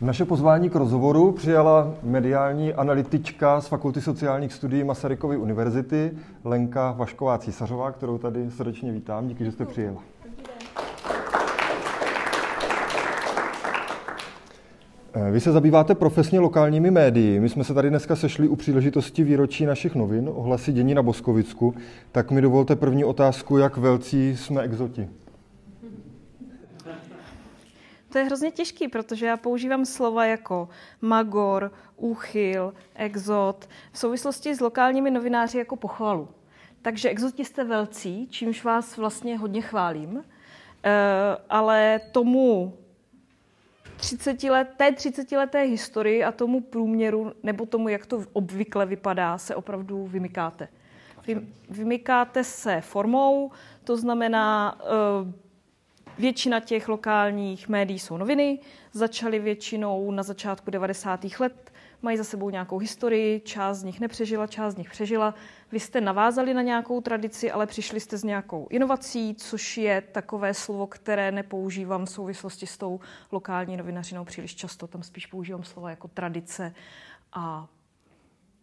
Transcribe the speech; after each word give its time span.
Naše 0.00 0.24
pozvání 0.24 0.70
k 0.70 0.74
rozhovoru 0.74 1.32
přijala 1.32 1.94
mediální 2.02 2.74
analytička 2.74 3.60
z 3.60 3.68
Fakulty 3.68 4.00
sociálních 4.00 4.52
studií 4.52 4.84
Masarykovy 4.84 5.36
univerzity 5.36 6.10
Lenka 6.44 6.92
Vašková 6.92 7.38
Císařová, 7.38 7.92
kterou 7.92 8.18
tady 8.18 8.50
srdečně 8.50 8.92
vítám. 8.92 9.28
Díky, 9.28 9.44
že 9.44 9.52
jste 9.52 9.64
přijela. 9.64 10.02
Eh, 15.14 15.30
vy 15.30 15.40
se 15.40 15.52
zabýváte 15.52 15.94
profesně 15.94 16.40
lokálními 16.40 16.90
médii. 16.90 17.40
My 17.40 17.48
jsme 17.48 17.64
se 17.64 17.74
tady 17.74 17.90
dneska 17.90 18.16
sešli 18.16 18.48
u 18.48 18.56
příležitosti 18.56 19.24
výročí 19.24 19.66
našich 19.66 19.94
novin, 19.94 20.30
ohlasy 20.34 20.72
dění 20.72 20.94
na 20.94 21.02
Boskovicku. 21.02 21.74
Tak 22.12 22.30
mi 22.30 22.40
dovolte 22.40 22.76
první 22.76 23.04
otázku, 23.04 23.58
jak 23.58 23.76
velcí 23.76 24.36
jsme 24.36 24.62
exoti. 24.62 25.08
To 28.08 28.18
je 28.18 28.24
hrozně 28.24 28.50
těžký, 28.50 28.88
protože 28.88 29.26
já 29.26 29.36
používám 29.36 29.84
slova 29.84 30.24
jako 30.24 30.68
magor, 31.00 31.72
úchyl, 31.96 32.74
exot 32.94 33.68
v 33.92 33.98
souvislosti 33.98 34.54
s 34.54 34.60
lokálními 34.60 35.10
novináři 35.10 35.58
jako 35.58 35.76
pochvalu. 35.76 36.28
Takže 36.82 37.08
exoti 37.08 37.44
jste 37.44 37.64
velcí, 37.64 38.28
čímž 38.28 38.64
vás 38.64 38.96
vlastně 38.96 39.38
hodně 39.38 39.60
chválím, 39.60 40.18
e, 40.18 40.92
ale 41.48 42.00
tomu 42.12 42.74
30 43.98 44.42
let, 44.42 44.68
té 44.76 44.92
30 44.92 45.32
leté 45.32 45.62
historii 45.62 46.24
a 46.24 46.32
tomu 46.32 46.60
průměru, 46.60 47.32
nebo 47.42 47.66
tomu, 47.66 47.88
jak 47.88 48.06
to 48.06 48.24
obvykle 48.32 48.86
vypadá, 48.86 49.38
se 49.38 49.54
opravdu 49.54 50.06
vymykáte. 50.06 50.68
Vy, 51.26 51.40
vymykáte 51.70 52.44
se 52.44 52.80
formou, 52.80 53.50
to 53.84 53.96
znamená, 53.96 54.78
uh, 54.80 55.32
Většina 56.18 56.60
těch 56.60 56.88
lokálních 56.88 57.68
médií 57.68 57.98
jsou 57.98 58.16
noviny, 58.16 58.58
začaly 58.92 59.38
většinou 59.38 60.10
na 60.10 60.22
začátku 60.22 60.70
90. 60.70 61.24
let, 61.40 61.72
mají 62.02 62.16
za 62.16 62.24
sebou 62.24 62.50
nějakou 62.50 62.78
historii, 62.78 63.40
část 63.40 63.78
z 63.78 63.84
nich 63.84 64.00
nepřežila, 64.00 64.46
část 64.46 64.74
z 64.74 64.76
nich 64.76 64.90
přežila. 64.90 65.34
Vy 65.72 65.80
jste 65.80 66.00
navázali 66.00 66.54
na 66.54 66.62
nějakou 66.62 67.00
tradici, 67.00 67.50
ale 67.50 67.66
přišli 67.66 68.00
jste 68.00 68.18
s 68.18 68.24
nějakou 68.24 68.66
inovací, 68.70 69.34
což 69.34 69.78
je 69.78 70.00
takové 70.00 70.54
slovo, 70.54 70.86
které 70.86 71.32
nepoužívám 71.32 72.06
v 72.06 72.10
souvislosti 72.10 72.66
s 72.66 72.78
tou 72.78 73.00
lokální 73.32 73.76
novinařinou 73.76 74.24
příliš 74.24 74.54
často. 74.54 74.86
Tam 74.86 75.02
spíš 75.02 75.26
používám 75.26 75.64
slova 75.64 75.90
jako 75.90 76.08
tradice 76.08 76.74
a 77.32 77.68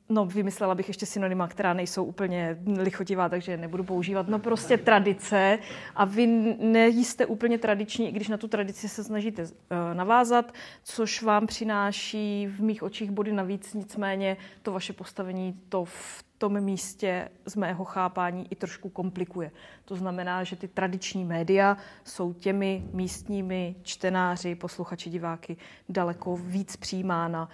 No, 0.10 0.26
vymyslela 0.26 0.76
bych 0.76 0.88
ještě 0.88 1.06
synonyma, 1.06 1.48
která 1.48 1.74
nejsou 1.74 2.04
úplně 2.04 2.58
lichotivá, 2.78 3.30
takže 3.30 3.58
nebudu 3.58 3.84
používat. 3.84 4.28
No 4.28 4.40
prostě 4.40 4.78
tradice 4.78 5.60
a 5.96 6.06
vy 6.06 6.28
nejste 6.60 7.26
úplně 7.26 7.58
tradiční, 7.58 8.10
i 8.10 8.12
když 8.12 8.28
na 8.28 8.38
tu 8.38 8.48
tradici 8.48 8.90
se 8.90 9.04
snažíte 9.04 9.44
uh, 9.44 9.50
navázat, 9.94 10.54
což 10.84 11.22
vám 11.24 11.48
přináší 11.48 12.48
v 12.48 12.62
mých 12.62 12.84
očích 12.84 13.12
body 13.12 13.32
navíc, 13.32 13.74
nicméně 13.74 14.38
to 14.62 14.72
vaše 14.72 14.94
postavení 14.94 15.60
to 15.70 15.86
v 15.86 16.26
tom 16.38 16.62
místě 16.62 17.30
z 17.46 17.56
mého 17.56 17.86
chápání 17.86 18.48
i 18.50 18.56
trošku 18.56 18.90
komplikuje. 18.90 19.52
To 19.86 19.96
znamená, 19.96 20.44
že 20.44 20.56
ty 20.56 20.68
tradiční 20.68 21.26
média 21.26 21.78
jsou 22.04 22.34
těmi 22.34 22.84
místními 22.94 23.76
čtenáři, 23.84 24.56
posluchači, 24.56 25.10
diváky 25.10 25.58
daleko 25.90 26.38
víc 26.38 26.76
přijímána 26.76 27.50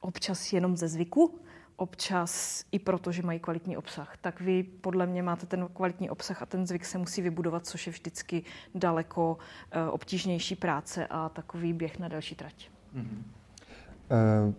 občas 0.00 0.52
jenom 0.52 0.76
ze 0.76 0.88
zvyku, 0.88 1.38
občas 1.76 2.64
i 2.72 2.78
proto, 2.78 3.12
že 3.12 3.22
mají 3.22 3.40
kvalitní 3.40 3.76
obsah. 3.76 4.16
Tak 4.20 4.40
vy 4.40 4.62
podle 4.62 5.06
mě 5.06 5.22
máte 5.22 5.46
ten 5.46 5.68
kvalitní 5.74 6.10
obsah 6.10 6.42
a 6.42 6.46
ten 6.46 6.66
zvyk 6.66 6.84
se 6.84 6.98
musí 6.98 7.22
vybudovat, 7.22 7.66
což 7.66 7.86
je 7.86 7.92
vždycky 7.92 8.42
daleko 8.74 9.32
uh, 9.32 9.94
obtížnější 9.94 10.56
práce 10.56 11.06
a 11.06 11.28
takový 11.28 11.72
běh 11.72 11.98
na 11.98 12.08
další 12.08 12.34
trať. 12.34 12.68
Mm-hmm. 12.96 13.22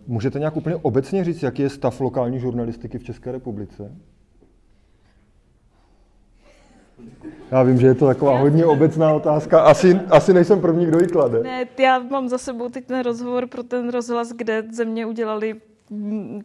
Můžete 0.06 0.38
nějak 0.38 0.56
úplně 0.56 0.76
obecně 0.76 1.24
říct, 1.24 1.42
jaký 1.42 1.62
je 1.62 1.70
stav 1.70 2.00
lokální 2.00 2.40
žurnalistiky 2.40 2.98
v 2.98 3.04
České 3.04 3.32
republice? 3.32 3.96
Já 7.50 7.62
vím, 7.62 7.78
že 7.78 7.86
je 7.86 7.94
to 7.94 8.06
taková 8.06 8.38
hodně 8.38 8.66
obecná 8.66 9.12
otázka. 9.12 9.62
Asi, 9.62 10.00
asi 10.10 10.32
nejsem 10.32 10.60
první, 10.60 10.86
kdo 10.86 10.98
ji 10.98 11.06
klade. 11.06 11.42
Ne, 11.42 11.66
já 11.78 11.98
mám 11.98 12.28
za 12.28 12.38
sebou 12.38 12.68
teď 12.68 12.86
ten 12.86 13.00
rozhovor 13.00 13.46
pro 13.46 13.62
ten 13.62 13.88
rozhlas, 13.88 14.32
kde 14.32 14.64
ze 14.70 14.84
mě 14.84 15.06
udělali 15.06 15.60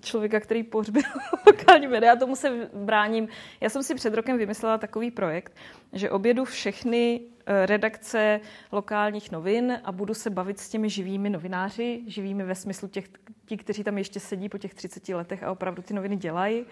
člověka, 0.02 0.40
který 0.40 0.64
pohřbil 0.64 1.02
lokální 1.48 1.88
média. 1.88 2.12
Já 2.12 2.20
tomu 2.20 2.36
se 2.36 2.70
bráním. 2.74 3.28
Já 3.62 3.70
jsem 3.70 3.84
si 3.84 3.96
před 3.96 4.14
rokem 4.14 4.38
vymyslela 4.38 4.78
takový 4.78 5.12
projekt, 5.12 5.56
že 5.94 6.10
objedu 6.10 6.46
všechny 6.46 7.22
eh, 7.46 7.66
redakce 7.66 8.40
lokálních 8.72 9.32
novin 9.32 9.80
a 9.84 9.92
budu 9.92 10.14
se 10.14 10.30
bavit 10.30 10.60
s 10.60 10.70
těmi 10.70 10.90
živými 10.90 11.30
novináři, 11.30 12.02
živými 12.08 12.44
ve 12.44 12.56
smyslu 12.56 12.88
těch, 12.88 13.06
ti, 13.46 13.58
kteří 13.58 13.84
tam 13.84 13.98
ještě 13.98 14.20
sedí 14.20 14.50
po 14.50 14.58
těch 14.58 14.74
30 14.74 15.10
letech 15.10 15.44
a 15.44 15.52
opravdu 15.52 15.82
ty 15.82 15.94
noviny 15.94 16.16
dělají. 16.16 16.66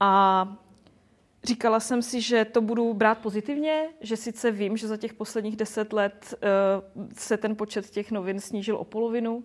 A 0.00 0.56
Říkala 1.44 1.80
jsem 1.80 2.02
si, 2.02 2.20
že 2.20 2.44
to 2.44 2.60
budu 2.60 2.94
brát 2.94 3.18
pozitivně, 3.18 3.88
že 4.00 4.16
sice 4.16 4.50
vím, 4.50 4.76
že 4.76 4.88
za 4.88 4.96
těch 4.96 5.14
posledních 5.14 5.56
deset 5.56 5.92
let 5.92 6.34
uh, 6.96 7.06
se 7.16 7.36
ten 7.36 7.56
počet 7.56 7.90
těch 7.90 8.10
novin 8.10 8.40
snížil 8.40 8.76
o 8.76 8.84
polovinu, 8.84 9.44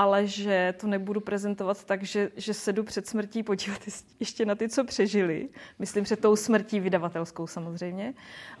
ale 0.00 0.26
že 0.26 0.74
to 0.80 0.86
nebudu 0.86 1.20
prezentovat 1.20 1.84
tak, 1.84 2.02
že, 2.02 2.30
že 2.36 2.54
sedu 2.54 2.84
před 2.84 3.06
smrtí 3.06 3.42
podívat 3.42 3.80
ještě 4.20 4.46
na 4.46 4.54
ty, 4.54 4.68
co 4.68 4.84
přežili. 4.84 5.48
Myslím, 5.78 6.04
že 6.04 6.16
tou 6.16 6.36
smrtí 6.36 6.80
vydavatelskou 6.80 7.46
samozřejmě, 7.46 8.14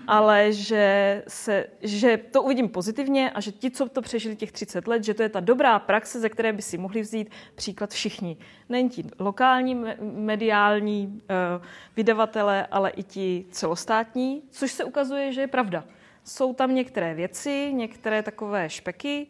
ale 0.06 0.52
že, 0.52 1.22
se, 1.28 1.66
že 1.82 2.16
to 2.16 2.42
uvidím 2.42 2.68
pozitivně 2.68 3.30
a 3.30 3.40
že 3.40 3.52
ti, 3.52 3.70
co 3.70 3.88
to 3.88 4.02
přežili 4.02 4.36
těch 4.36 4.52
30 4.52 4.88
let, 4.88 5.04
že 5.04 5.14
to 5.14 5.22
je 5.22 5.28
ta 5.28 5.40
dobrá 5.40 5.78
praxe, 5.78 6.20
ze 6.20 6.28
které 6.28 6.52
by 6.52 6.62
si 6.62 6.78
mohli 6.78 7.00
vzít 7.00 7.30
příklad 7.54 7.90
všichni. 7.90 8.36
Nejen 8.68 8.88
ti 8.88 9.04
lokální 9.18 9.84
mediální 10.00 11.06
uh, 11.06 11.64
vydavatele, 11.96 12.66
ale 12.66 12.90
i 12.90 13.02
ti 13.02 13.44
celostátní, 13.50 14.42
což 14.50 14.72
se 14.72 14.84
ukazuje, 14.84 15.32
že 15.32 15.40
je 15.40 15.48
pravda. 15.48 15.84
Jsou 16.24 16.54
tam 16.54 16.74
některé 16.74 17.14
věci, 17.14 17.72
některé 17.72 18.22
takové 18.22 18.70
špeky, 18.70 19.26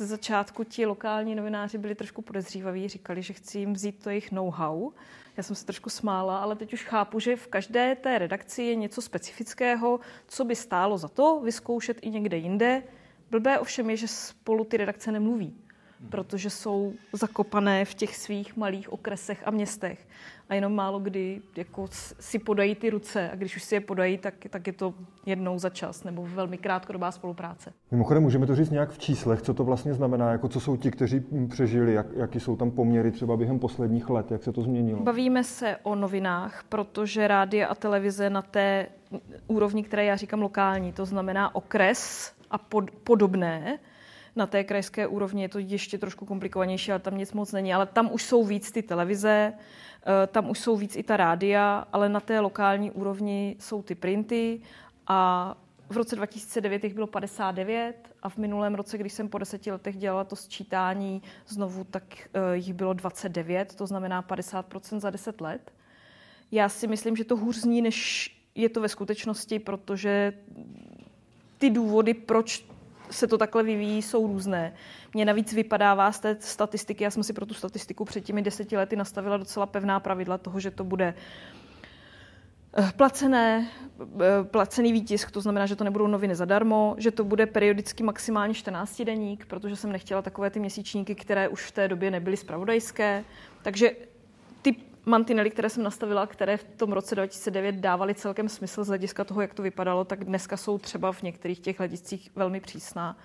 ze 0.00 0.06
začátku 0.06 0.64
ti 0.64 0.86
lokální 0.86 1.34
novináři 1.34 1.78
byli 1.78 1.94
trošku 1.94 2.22
podezřívaví, 2.22 2.88
říkali, 2.88 3.22
že 3.22 3.32
chci 3.32 3.58
jim 3.58 3.72
vzít 3.72 4.02
to 4.02 4.10
jejich 4.10 4.32
know-how. 4.32 4.90
Já 5.36 5.42
jsem 5.42 5.56
se 5.56 5.66
trošku 5.66 5.90
smála, 5.90 6.38
ale 6.38 6.56
teď 6.56 6.72
už 6.72 6.84
chápu, 6.84 7.20
že 7.20 7.36
v 7.36 7.46
každé 7.46 7.96
té 7.96 8.18
redakci 8.18 8.62
je 8.62 8.74
něco 8.74 9.02
specifického, 9.02 10.00
co 10.26 10.44
by 10.44 10.56
stálo 10.56 10.98
za 10.98 11.08
to 11.08 11.40
vyzkoušet 11.40 11.98
i 12.02 12.10
někde 12.10 12.36
jinde. 12.36 12.82
Blbé 13.30 13.58
ovšem 13.58 13.90
je, 13.90 13.96
že 13.96 14.08
spolu 14.08 14.64
ty 14.64 14.76
redakce 14.76 15.12
nemluví 15.12 15.56
protože 16.08 16.50
jsou 16.50 16.92
zakopané 17.12 17.84
v 17.84 17.94
těch 17.94 18.16
svých 18.16 18.56
malých 18.56 18.92
okresech 18.92 19.42
a 19.46 19.50
městech. 19.50 20.06
A 20.48 20.54
jenom 20.54 20.74
málo 20.74 20.98
kdy 20.98 21.42
jako 21.56 21.84
si 22.20 22.38
podají 22.38 22.74
ty 22.74 22.90
ruce 22.90 23.30
a 23.30 23.34
když 23.34 23.56
už 23.56 23.62
si 23.62 23.74
je 23.74 23.80
podají, 23.80 24.18
tak, 24.18 24.34
tak 24.50 24.66
je 24.66 24.72
to 24.72 24.94
jednou 25.26 25.58
za 25.58 25.70
čas 25.70 26.04
nebo 26.04 26.26
velmi 26.26 26.58
krátkodobá 26.58 27.12
spolupráce. 27.12 27.72
Mimochodem, 27.90 28.22
můžeme 28.22 28.46
to 28.46 28.56
říct 28.56 28.70
nějak 28.70 28.90
v 28.90 28.98
číslech, 28.98 29.42
co 29.42 29.54
to 29.54 29.64
vlastně 29.64 29.94
znamená, 29.94 30.32
jako 30.32 30.48
co 30.48 30.60
jsou 30.60 30.76
ti, 30.76 30.90
kteří 30.90 31.22
přežili, 31.48 31.94
jak, 31.94 32.06
jaký 32.16 32.40
jsou 32.40 32.56
tam 32.56 32.70
poměry 32.70 33.10
třeba 33.10 33.36
během 33.36 33.58
posledních 33.58 34.10
let, 34.10 34.30
jak 34.30 34.42
se 34.42 34.52
to 34.52 34.62
změnilo? 34.62 35.02
Bavíme 35.02 35.44
se 35.44 35.76
o 35.82 35.94
novinách, 35.94 36.64
protože 36.68 37.28
rádia 37.28 37.68
a 37.68 37.74
televize 37.74 38.30
na 38.30 38.42
té 38.42 38.86
úrovni, 39.46 39.82
které 39.82 40.04
já 40.04 40.16
říkám 40.16 40.42
lokální, 40.42 40.92
to 40.92 41.06
znamená 41.06 41.54
okres 41.54 42.32
a 42.50 42.58
pod, 42.58 42.90
podobné, 42.90 43.78
na 44.36 44.46
té 44.46 44.64
krajské 44.64 45.06
úrovni 45.06 45.42
je 45.42 45.48
to 45.48 45.58
ještě 45.58 45.98
trošku 45.98 46.26
komplikovanější, 46.26 46.92
ale 46.92 47.00
tam 47.00 47.18
nic 47.18 47.32
moc 47.32 47.52
není. 47.52 47.74
Ale 47.74 47.86
tam 47.86 48.12
už 48.12 48.22
jsou 48.22 48.44
víc 48.44 48.72
ty 48.72 48.82
televize, 48.82 49.52
eh, 49.52 50.26
tam 50.26 50.50
už 50.50 50.58
jsou 50.58 50.76
víc 50.76 50.96
i 50.96 51.02
ta 51.02 51.16
rádia, 51.16 51.86
ale 51.92 52.08
na 52.08 52.20
té 52.20 52.40
lokální 52.40 52.90
úrovni 52.90 53.56
jsou 53.58 53.82
ty 53.82 53.94
printy 53.94 54.60
a 55.06 55.54
v 55.90 55.96
roce 55.96 56.16
2009 56.16 56.84
jich 56.84 56.94
bylo 56.94 57.06
59 57.06 58.10
a 58.22 58.28
v 58.28 58.36
minulém 58.36 58.74
roce, 58.74 58.98
když 58.98 59.12
jsem 59.12 59.28
po 59.28 59.38
deseti 59.38 59.72
letech 59.72 59.96
dělala 59.96 60.24
to 60.24 60.36
sčítání 60.36 61.22
znovu, 61.46 61.84
tak 61.84 62.02
uh, 62.04 62.52
jich 62.52 62.74
bylo 62.74 62.92
29, 62.92 63.74
to 63.74 63.86
znamená 63.86 64.22
50% 64.22 64.98
za 65.00 65.10
10 65.10 65.40
let. 65.40 65.72
Já 66.52 66.68
si 66.68 66.86
myslím, 66.86 67.16
že 67.16 67.24
to 67.24 67.36
hůř 67.36 67.56
zní, 67.56 67.82
než 67.82 68.30
je 68.54 68.68
to 68.68 68.80
ve 68.80 68.88
skutečnosti, 68.88 69.58
protože 69.58 70.32
ty 71.58 71.70
důvody, 71.70 72.14
proč 72.14 72.66
se 73.10 73.26
to 73.26 73.38
takhle 73.38 73.62
vyvíjí, 73.62 74.02
jsou 74.02 74.26
různé. 74.26 74.72
Mně 75.14 75.24
navíc 75.24 75.52
vypadává 75.52 76.12
z 76.12 76.20
té 76.20 76.36
statistiky, 76.40 77.04
já 77.04 77.10
jsem 77.10 77.22
si 77.22 77.32
pro 77.32 77.46
tu 77.46 77.54
statistiku 77.54 78.04
před 78.04 78.20
těmi 78.20 78.42
deseti 78.42 78.76
lety 78.76 78.96
nastavila 78.96 79.36
docela 79.36 79.66
pevná 79.66 80.00
pravidla 80.00 80.38
toho, 80.38 80.60
že 80.60 80.70
to 80.70 80.84
bude 80.84 81.14
eh, 82.78 82.92
placené, 82.96 83.68
eh, 84.20 84.44
placený 84.44 84.92
výtisk, 84.92 85.30
to 85.30 85.40
znamená, 85.40 85.66
že 85.66 85.76
to 85.76 85.84
nebudou 85.84 86.06
noviny 86.06 86.34
zadarmo, 86.34 86.94
že 86.98 87.10
to 87.10 87.24
bude 87.24 87.46
periodicky 87.46 88.02
maximálně 88.02 88.54
14 88.54 89.02
deník, 89.04 89.46
protože 89.46 89.76
jsem 89.76 89.92
nechtěla 89.92 90.22
takové 90.22 90.50
ty 90.50 90.60
měsíčníky, 90.60 91.14
které 91.14 91.48
už 91.48 91.66
v 91.66 91.72
té 91.72 91.88
době 91.88 92.10
nebyly 92.10 92.36
spravodajské. 92.36 93.24
Takže 93.62 93.90
mantinely, 95.06 95.50
které 95.50 95.70
jsem 95.70 95.82
nastavila, 95.82 96.26
které 96.26 96.56
v 96.56 96.64
tom 96.64 96.92
roce 96.92 97.14
2009 97.14 97.74
dávaly 97.74 98.14
celkem 98.14 98.48
smysl 98.48 98.84
z 98.84 98.88
hlediska 98.88 99.24
toho, 99.24 99.40
jak 99.40 99.54
to 99.54 99.62
vypadalo, 99.62 100.04
tak 100.04 100.24
dneska 100.24 100.56
jsou 100.56 100.78
třeba 100.78 101.12
v 101.12 101.22
některých 101.22 101.60
těch 101.60 101.78
hlediscích 101.78 102.30
velmi 102.36 102.60
přísná. 102.60 103.16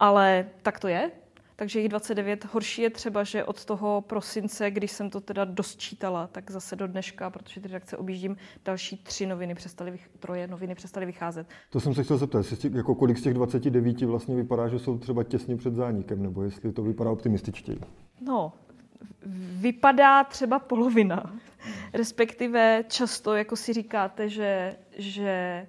Ale 0.00 0.46
tak 0.62 0.80
to 0.80 0.88
je. 0.88 1.10
takže 1.56 1.80
jich 1.80 1.88
29. 1.88 2.44
Horší 2.44 2.82
je 2.82 2.90
třeba, 2.90 3.24
že 3.24 3.44
od 3.44 3.64
toho 3.64 4.00
prosince, 4.00 4.70
když 4.70 4.90
jsem 4.92 5.10
to 5.10 5.20
teda 5.20 5.44
dosčítala, 5.44 6.26
tak 6.26 6.50
zase 6.50 6.76
do 6.76 6.86
dneška, 6.86 7.30
protože 7.30 7.60
ty 7.60 7.68
redakce 7.68 7.96
objíždím, 7.96 8.36
další 8.64 8.96
tři 8.96 9.26
noviny 9.26 9.54
přestaly, 9.54 9.98
troje 10.18 10.46
noviny 10.46 10.74
přestaly 10.74 11.06
vycházet. 11.06 11.46
To 11.70 11.80
jsem 11.80 11.94
se 11.94 12.04
chtěl 12.04 12.16
zeptat, 12.16 12.38
jestli, 12.38 12.70
jako 12.76 12.94
kolik 12.94 13.18
z 13.18 13.22
těch 13.22 13.34
29 13.34 14.02
vlastně 14.02 14.36
vypadá, 14.36 14.68
že 14.68 14.78
jsou 14.78 14.98
třeba 14.98 15.24
těsně 15.24 15.56
před 15.56 15.74
zánikem, 15.74 16.22
nebo 16.22 16.42
jestli 16.42 16.72
to 16.72 16.82
vypadá 16.82 17.10
optimističtěji? 17.10 17.78
No, 18.20 18.52
vypadá 19.60 20.24
třeba 20.24 20.58
polovina. 20.58 21.36
Respektive 21.92 22.84
často, 22.88 23.34
jako 23.34 23.56
si 23.56 23.72
říkáte, 23.72 24.28
že, 24.28 24.76
že, 24.96 25.66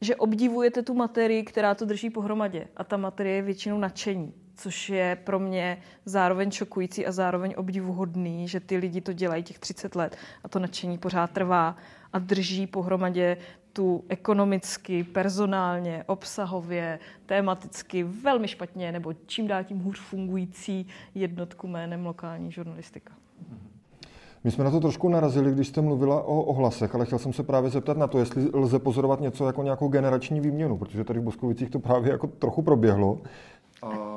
že 0.00 0.16
obdivujete 0.16 0.82
tu 0.82 0.94
materii, 0.94 1.42
která 1.44 1.74
to 1.74 1.84
drží 1.84 2.10
pohromadě. 2.10 2.68
A 2.76 2.84
ta 2.84 2.96
materie 2.96 3.36
je 3.36 3.42
většinou 3.42 3.78
nadšení 3.78 4.34
což 4.56 4.88
je 4.88 5.18
pro 5.24 5.38
mě 5.38 5.78
zároveň 6.04 6.50
šokující 6.50 7.06
a 7.06 7.12
zároveň 7.12 7.54
obdivuhodný, 7.56 8.48
že 8.48 8.60
ty 8.60 8.76
lidi 8.76 9.00
to 9.00 9.12
dělají 9.12 9.42
těch 9.42 9.58
30 9.58 9.96
let 9.96 10.16
a 10.44 10.48
to 10.48 10.58
nadšení 10.58 10.98
pořád 10.98 11.30
trvá 11.30 11.76
a 12.12 12.18
drží 12.18 12.66
pohromadě 12.66 13.36
tu 13.72 14.04
ekonomicky, 14.08 15.04
personálně, 15.04 16.04
obsahově, 16.06 16.98
tematicky 17.26 18.02
velmi 18.02 18.48
špatně 18.48 18.92
nebo 18.92 19.12
čím 19.26 19.46
dál 19.46 19.64
tím 19.64 19.78
hůř 19.78 20.00
fungující 20.00 20.86
jednotku 21.14 21.66
jménem 21.66 22.06
lokální 22.06 22.52
žurnalistika. 22.52 23.12
My 24.46 24.52
jsme 24.52 24.64
na 24.64 24.70
to 24.70 24.80
trošku 24.80 25.08
narazili, 25.08 25.52
když 25.52 25.68
jste 25.68 25.80
mluvila 25.80 26.22
o 26.22 26.42
ohlasech, 26.42 26.94
ale 26.94 27.06
chtěl 27.06 27.18
jsem 27.18 27.32
se 27.32 27.42
právě 27.42 27.70
zeptat 27.70 27.96
na 27.96 28.06
to, 28.06 28.18
jestli 28.18 28.50
lze 28.52 28.78
pozorovat 28.78 29.20
něco 29.20 29.46
jako 29.46 29.62
nějakou 29.62 29.88
generační 29.88 30.40
výměnu, 30.40 30.78
protože 30.78 31.04
tady 31.04 31.20
v 31.20 31.22
Boskovicích 31.22 31.70
to 31.70 31.78
právě 31.78 32.12
jako 32.12 32.26
trochu 32.26 32.62
proběhlo. 32.62 33.18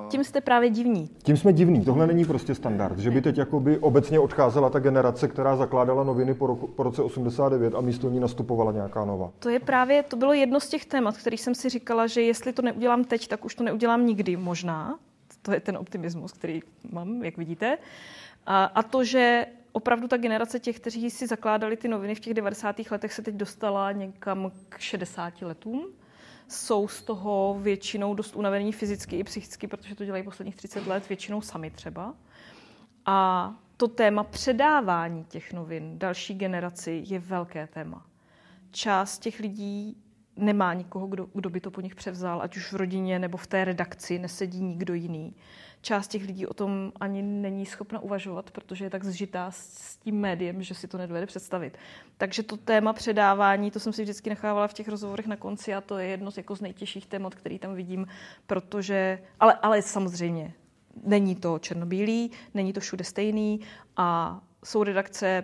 Tím 0.10 0.24
jste 0.24 0.42
právě 0.42 0.70
divní. 0.70 1.10
Tím 1.24 1.38
jsme 1.38 1.54
divní. 1.54 1.86
Tohle 1.86 2.08
není 2.08 2.26
prostě 2.26 2.56
standard. 2.56 3.00
Že 3.00 3.12
by 3.12 3.22
teď 3.22 3.38
jakoby 3.38 3.78
obecně 3.78 4.20
odcházela 4.20 4.70
ta 4.70 4.80
generace, 4.80 5.28
která 5.28 5.56
zakládala 5.56 6.04
noviny 6.04 6.34
po, 6.34 6.48
roku, 6.48 6.68
po 6.68 6.84
roce 6.84 7.02
89 7.02 7.76
a 7.76 7.82
místo 7.82 8.10
ní 8.10 8.20
nastupovala 8.20 8.72
nějaká 8.72 9.06
nová. 9.06 9.32
To 9.40 9.50
je 9.50 9.60
právě, 9.60 10.04
to 10.04 10.16
bylo 10.16 10.34
jedno 10.34 10.60
z 10.60 10.70
těch 10.70 10.86
témat, 10.86 11.18
který 11.18 11.38
jsem 11.38 11.56
si 11.56 11.70
říkala, 11.70 12.08
že 12.08 12.22
jestli 12.22 12.54
to 12.54 12.62
neudělám 12.62 13.04
teď, 13.04 13.28
tak 13.28 13.46
už 13.46 13.56
to 13.56 13.64
neudělám 13.64 14.06
nikdy 14.06 14.38
možná. 14.38 15.00
To 15.42 15.52
je 15.52 15.60
ten 15.60 15.78
optimismus, 15.78 16.32
který 16.32 16.62
mám, 16.92 17.24
jak 17.24 17.38
vidíte. 17.38 17.78
A, 18.46 18.66
a 18.66 18.84
to, 18.84 19.04
že 19.04 19.46
opravdu 19.72 20.08
ta 20.08 20.18
generace 20.18 20.60
těch, 20.60 20.80
kteří 20.80 21.10
si 21.10 21.28
zakládali 21.28 21.78
ty 21.78 21.88
noviny 21.88 22.16
v 22.16 22.20
těch 22.20 22.34
90. 22.34 22.76
letech, 22.92 23.14
se 23.14 23.22
teď 23.22 23.36
dostala 23.36 23.92
někam 23.92 24.52
k 24.70 24.80
60 24.80 25.42
letům 25.42 25.86
jsou 26.50 26.88
z 26.88 27.04
toho 27.04 27.58
většinou 27.62 28.14
dost 28.14 28.36
unavení 28.36 28.72
fyzicky 28.72 29.20
i 29.20 29.24
psychicky, 29.24 29.68
protože 29.68 29.96
to 29.96 30.06
dělají 30.06 30.24
posledních 30.24 30.56
30 30.56 30.88
let, 30.88 31.10
většinou 31.10 31.42
sami 31.42 31.72
třeba. 31.72 32.14
A 33.06 33.54
to 33.78 33.88
téma 33.88 34.24
předávání 34.24 35.26
těch 35.26 35.54
novin 35.54 36.00
další 36.00 36.34
generaci 36.34 37.04
je 37.06 37.20
velké 37.20 37.68
téma. 37.68 38.06
Část 38.72 39.20
těch 39.20 39.40
lidí 39.40 39.98
nemá 40.40 40.74
nikoho, 40.74 41.08
kdo, 41.08 41.28
kdo 41.34 41.50
by 41.50 41.60
to 41.60 41.72
po 41.72 41.82
nich 41.82 41.96
převzal, 41.96 42.42
ať 42.42 42.58
už 42.58 42.74
v 42.74 42.76
rodině 42.76 43.20
nebo 43.20 43.38
v 43.38 43.48
té 43.48 43.66
redakci, 43.66 44.20
nesedí 44.20 44.64
nikdo 44.64 44.94
jiný 44.94 45.36
část 45.82 46.08
těch 46.08 46.24
lidí 46.24 46.48
o 46.48 46.54
tom 46.54 46.92
ani 47.00 47.22
není 47.22 47.66
schopna 47.66 48.00
uvažovat, 48.00 48.52
protože 48.52 48.86
je 48.86 48.90
tak 48.90 49.04
zžitá 49.04 49.52
s 49.52 49.98
tím 49.98 50.20
médiem, 50.20 50.64
že 50.64 50.76
si 50.76 50.88
to 50.88 50.98
nedovede 50.98 51.26
představit. 51.26 51.78
Takže 52.18 52.44
to 52.44 52.58
téma 52.58 52.94
předávání, 52.94 53.72
to 53.72 53.80
jsem 53.80 53.94
si 53.94 54.04
vždycky 54.04 54.30
nechávala 54.30 54.68
v 54.68 54.74
těch 54.74 54.88
rozhovorech 54.88 55.28
na 55.28 55.36
konci 55.36 55.74
a 55.74 55.82
to 55.82 55.98
je 55.98 56.08
jedno 56.08 56.32
z, 56.32 56.38
jako 56.38 56.56
z 56.56 56.62
nejtěžších 56.62 57.06
témat, 57.08 57.36
který 57.36 57.60
tam 57.60 57.76
vidím, 57.76 58.08
protože, 58.48 59.20
ale, 59.40 59.54
ale 59.54 59.82
samozřejmě, 59.82 60.54
není 61.04 61.36
to 61.36 61.60
černobílý, 61.60 62.32
není 62.54 62.74
to 62.74 62.80
všude 62.80 63.04
stejný 63.04 63.60
a 63.98 64.40
jsou 64.64 64.84
redakce, 64.84 65.44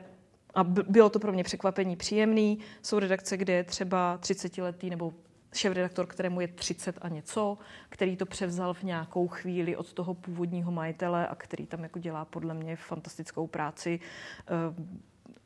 a 0.56 0.64
bylo 0.64 1.10
to 1.10 1.20
pro 1.20 1.32
mě 1.32 1.44
překvapení 1.44 1.96
příjemný, 1.96 2.60
jsou 2.82 3.00
redakce, 3.00 3.38
kde 3.38 3.54
je 3.54 3.64
třeba 3.64 4.18
30-letý 4.22 4.90
nebo 4.90 5.14
šéf-redaktor, 5.54 6.06
kterému 6.06 6.42
je 6.42 6.48
30 6.48 6.98
a 7.02 7.10
něco, 7.10 7.58
který 7.90 8.18
to 8.18 8.26
převzal 8.26 8.74
v 8.74 8.84
nějakou 8.84 9.28
chvíli 9.28 9.76
od 9.76 9.94
toho 9.94 10.14
původního 10.14 10.72
majitele 10.72 11.28
a 11.28 11.36
který 11.36 11.66
tam 11.66 11.84
jako 11.84 12.00
dělá 12.00 12.26
podle 12.26 12.54
mě 12.54 12.76
fantastickou 12.76 13.48
práci. 13.48 14.00
Eh, 14.48 14.84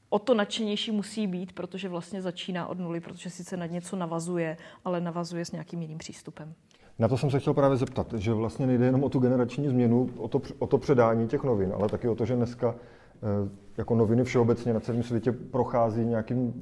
o 0.10 0.20
to 0.20 0.34
nadšenější 0.34 0.92
musí 0.92 1.28
být, 1.28 1.54
protože 1.54 1.90
vlastně 1.90 2.22
začíná 2.22 2.68
od 2.68 2.80
nuly, 2.80 3.00
protože 3.00 3.30
sice 3.30 3.58
na 3.58 3.66
něco 3.66 3.96
navazuje, 3.96 4.58
ale 4.86 5.02
navazuje 5.02 5.46
s 5.46 5.52
nějakým 5.52 5.82
jiným 5.82 5.98
přístupem. 5.98 6.54
Na 7.00 7.08
to 7.08 7.18
jsem 7.18 7.32
se 7.32 7.40
chtěl 7.40 7.54
právě 7.54 7.78
zeptat, 7.78 8.14
že 8.14 8.34
vlastně 8.34 8.68
nejde 8.68 8.86
jenom 8.86 9.04
o 9.04 9.10
tu 9.10 9.20
generační 9.20 9.68
změnu, 9.68 10.10
o 10.18 10.28
to, 10.28 10.42
o 10.60 10.68
to 10.68 10.78
předání 10.78 11.28
těch 11.28 11.44
novin, 11.44 11.74
ale 11.74 11.90
taky 11.90 12.08
o 12.08 12.16
to, 12.16 12.26
že 12.26 12.36
dneska 12.36 12.76
jako 13.78 13.96
noviny 13.96 14.24
všeobecně 14.24 14.74
na 14.74 14.80
celém 14.80 15.04
světě 15.04 15.32
prochází 15.32 16.06
nějakým 16.06 16.54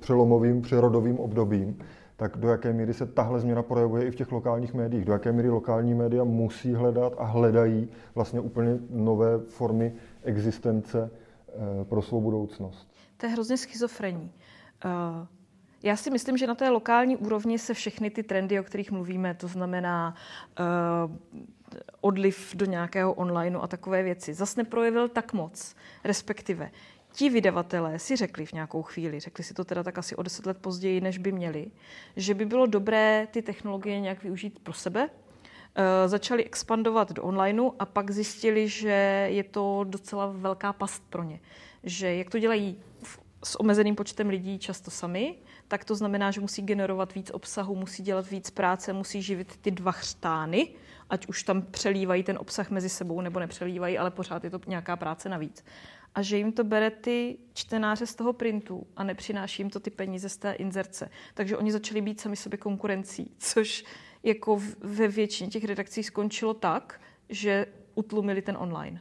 přelomovým, 0.00 0.62
přerodovým 0.62 1.18
obdobím 1.18 1.76
tak 2.16 2.36
do 2.36 2.48
jaké 2.48 2.72
míry 2.72 2.94
se 2.94 3.06
tahle 3.06 3.40
změna 3.40 3.62
projevuje 3.62 4.06
i 4.06 4.10
v 4.10 4.14
těch 4.14 4.32
lokálních 4.32 4.74
médiích, 4.74 5.04
do 5.04 5.12
jaké 5.12 5.32
míry 5.32 5.48
lokální 5.48 5.94
média 5.94 6.24
musí 6.24 6.74
hledat 6.74 7.12
a 7.18 7.24
hledají 7.24 7.88
vlastně 8.14 8.40
úplně 8.40 8.78
nové 8.90 9.38
formy 9.38 9.94
existence 10.22 11.10
eh, 11.48 11.84
pro 11.84 12.02
svou 12.02 12.20
budoucnost. 12.20 12.88
To 13.16 13.26
je 13.26 13.32
hrozně 13.32 13.56
schizofrení. 13.56 14.32
Eh, 14.84 15.26
já 15.82 15.96
si 15.96 16.10
myslím, 16.10 16.36
že 16.36 16.46
na 16.46 16.54
té 16.54 16.70
lokální 16.70 17.16
úrovni 17.16 17.58
se 17.58 17.74
všechny 17.74 18.10
ty 18.10 18.22
trendy, 18.22 18.60
o 18.60 18.62
kterých 18.62 18.92
mluvíme, 18.92 19.34
to 19.34 19.48
znamená 19.48 20.14
odliv 22.00 22.54
do 22.56 22.66
nějakého 22.66 23.12
onlineu 23.14 23.60
a 23.60 23.66
takové 23.66 24.02
věci, 24.02 24.34
zase 24.34 24.60
neprojevil 24.60 25.08
tak 25.08 25.32
moc. 25.32 25.74
Respektive 26.04 26.70
ti 27.12 27.30
vydavatelé 27.30 27.98
si 27.98 28.16
řekli 28.16 28.46
v 28.46 28.52
nějakou 28.52 28.82
chvíli, 28.82 29.20
řekli 29.20 29.44
si 29.44 29.54
to 29.54 29.64
teda 29.64 29.82
tak 29.82 29.98
asi 29.98 30.16
o 30.16 30.22
deset 30.22 30.46
let 30.46 30.58
později, 30.58 31.00
než 31.00 31.18
by 31.18 31.32
měli, 31.32 31.70
že 32.16 32.34
by 32.34 32.44
bylo 32.44 32.66
dobré 32.66 33.28
ty 33.30 33.42
technologie 33.42 34.00
nějak 34.00 34.22
využít 34.22 34.58
pro 34.58 34.72
sebe, 34.72 35.10
Uh, 35.78 36.08
začali 36.08 36.44
expandovat 36.44 37.12
do 37.12 37.22
onlineu 37.22 37.70
a 37.78 37.86
pak 37.86 38.10
zjistili, 38.10 38.68
že 38.68 39.26
je 39.30 39.44
to 39.44 39.84
docela 39.84 40.26
velká 40.26 40.72
past 40.72 41.02
pro 41.10 41.22
ně. 41.22 41.40
Že 41.84 42.14
jak 42.14 42.30
to 42.30 42.38
dělají 42.38 42.80
v, 43.02 43.20
s 43.44 43.60
omezeným 43.60 43.94
počtem 43.94 44.28
lidí 44.28 44.58
často 44.58 44.90
sami, 44.90 45.34
tak 45.68 45.84
to 45.84 45.94
znamená, 45.94 46.30
že 46.30 46.40
musí 46.40 46.62
generovat 46.62 47.14
víc 47.14 47.30
obsahu, 47.30 47.74
musí 47.74 48.02
dělat 48.02 48.30
víc 48.30 48.50
práce, 48.50 48.92
musí 48.92 49.22
živit 49.22 49.56
ty 49.56 49.70
dva 49.70 49.92
chřtány, 49.92 50.68
ať 51.10 51.26
už 51.26 51.42
tam 51.42 51.62
přelívají 51.62 52.22
ten 52.22 52.38
obsah 52.38 52.70
mezi 52.70 52.88
sebou 52.88 53.20
nebo 53.20 53.40
nepřelívají, 53.40 53.98
ale 53.98 54.10
pořád 54.10 54.44
je 54.44 54.50
to 54.50 54.60
nějaká 54.66 54.96
práce 54.96 55.28
navíc 55.28 55.64
a 56.16 56.22
že 56.22 56.36
jim 56.36 56.52
to 56.52 56.64
bere 56.64 56.90
ty 56.90 57.38
čtenáře 57.52 58.06
z 58.06 58.14
toho 58.14 58.32
printu 58.32 58.86
a 58.96 59.04
nepřináší 59.04 59.62
jim 59.62 59.70
to 59.70 59.80
ty 59.80 59.90
peníze 59.90 60.28
z 60.28 60.36
té 60.36 60.52
inzerce. 60.52 61.10
Takže 61.34 61.56
oni 61.56 61.72
začali 61.72 62.00
být 62.00 62.20
sami 62.20 62.36
sobě 62.36 62.58
konkurencí, 62.58 63.30
což 63.38 63.84
jako 64.22 64.60
ve 64.80 65.08
většině 65.08 65.50
těch 65.50 65.64
redakcí 65.64 66.02
skončilo 66.02 66.54
tak, 66.54 67.00
že 67.28 67.66
utlumili 67.94 68.42
ten 68.42 68.56
online. 68.60 69.00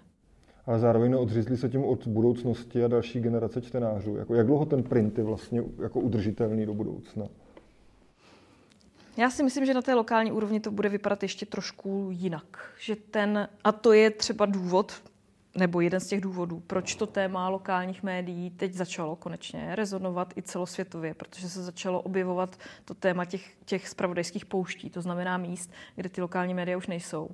Ale 0.66 0.80
zároveň 0.80 1.12
neodřízli 1.12 1.58
se 1.58 1.70
tím 1.70 1.84
od 1.84 2.08
budoucnosti 2.08 2.84
a 2.84 2.88
další 2.88 3.20
generace 3.20 3.62
čtenářů. 3.62 4.16
Jako 4.16 4.36
jak 4.36 4.48
dlouho 4.48 4.66
ten 4.66 4.84
print 4.84 5.18
je 5.18 5.24
vlastně 5.24 5.64
jako 5.82 6.00
udržitelný 6.00 6.66
do 6.66 6.74
budoucna? 6.74 7.28
Já 9.18 9.30
si 9.30 9.44
myslím, 9.44 9.66
že 9.66 9.74
na 9.74 9.82
té 9.82 9.94
lokální 9.94 10.32
úrovni 10.32 10.60
to 10.60 10.72
bude 10.72 10.90
vypadat 10.90 11.24
ještě 11.24 11.46
trošku 11.46 12.10
jinak. 12.12 12.74
Že 12.80 12.96
ten, 12.96 13.50
a 13.64 13.72
to 13.72 13.94
je 13.94 14.12
třeba 14.12 14.46
důvod, 14.46 15.04
nebo 15.58 15.82
jeden 15.82 16.00
z 16.00 16.08
těch 16.08 16.22
důvodů, 16.22 16.64
proč 16.68 16.96
to 16.96 17.08
téma 17.08 17.50
lokálních 17.50 18.04
médií 18.04 18.50
teď 18.50 18.74
začalo 18.74 19.16
konečně 19.16 19.76
rezonovat 19.76 20.34
i 20.38 20.42
celosvětově, 20.42 21.14
protože 21.14 21.50
se 21.50 21.64
začalo 21.64 22.02
objevovat 22.02 22.60
to 22.86 22.94
téma 22.94 23.26
těch, 23.26 23.56
těch 23.66 23.90
spravodajských 23.90 24.46
pouští, 24.46 24.90
to 24.90 25.02
znamená 25.02 25.38
míst, 25.38 25.72
kde 25.96 26.10
ty 26.10 26.22
lokální 26.22 26.54
média 26.54 26.78
už 26.78 26.88
nejsou. 26.88 27.30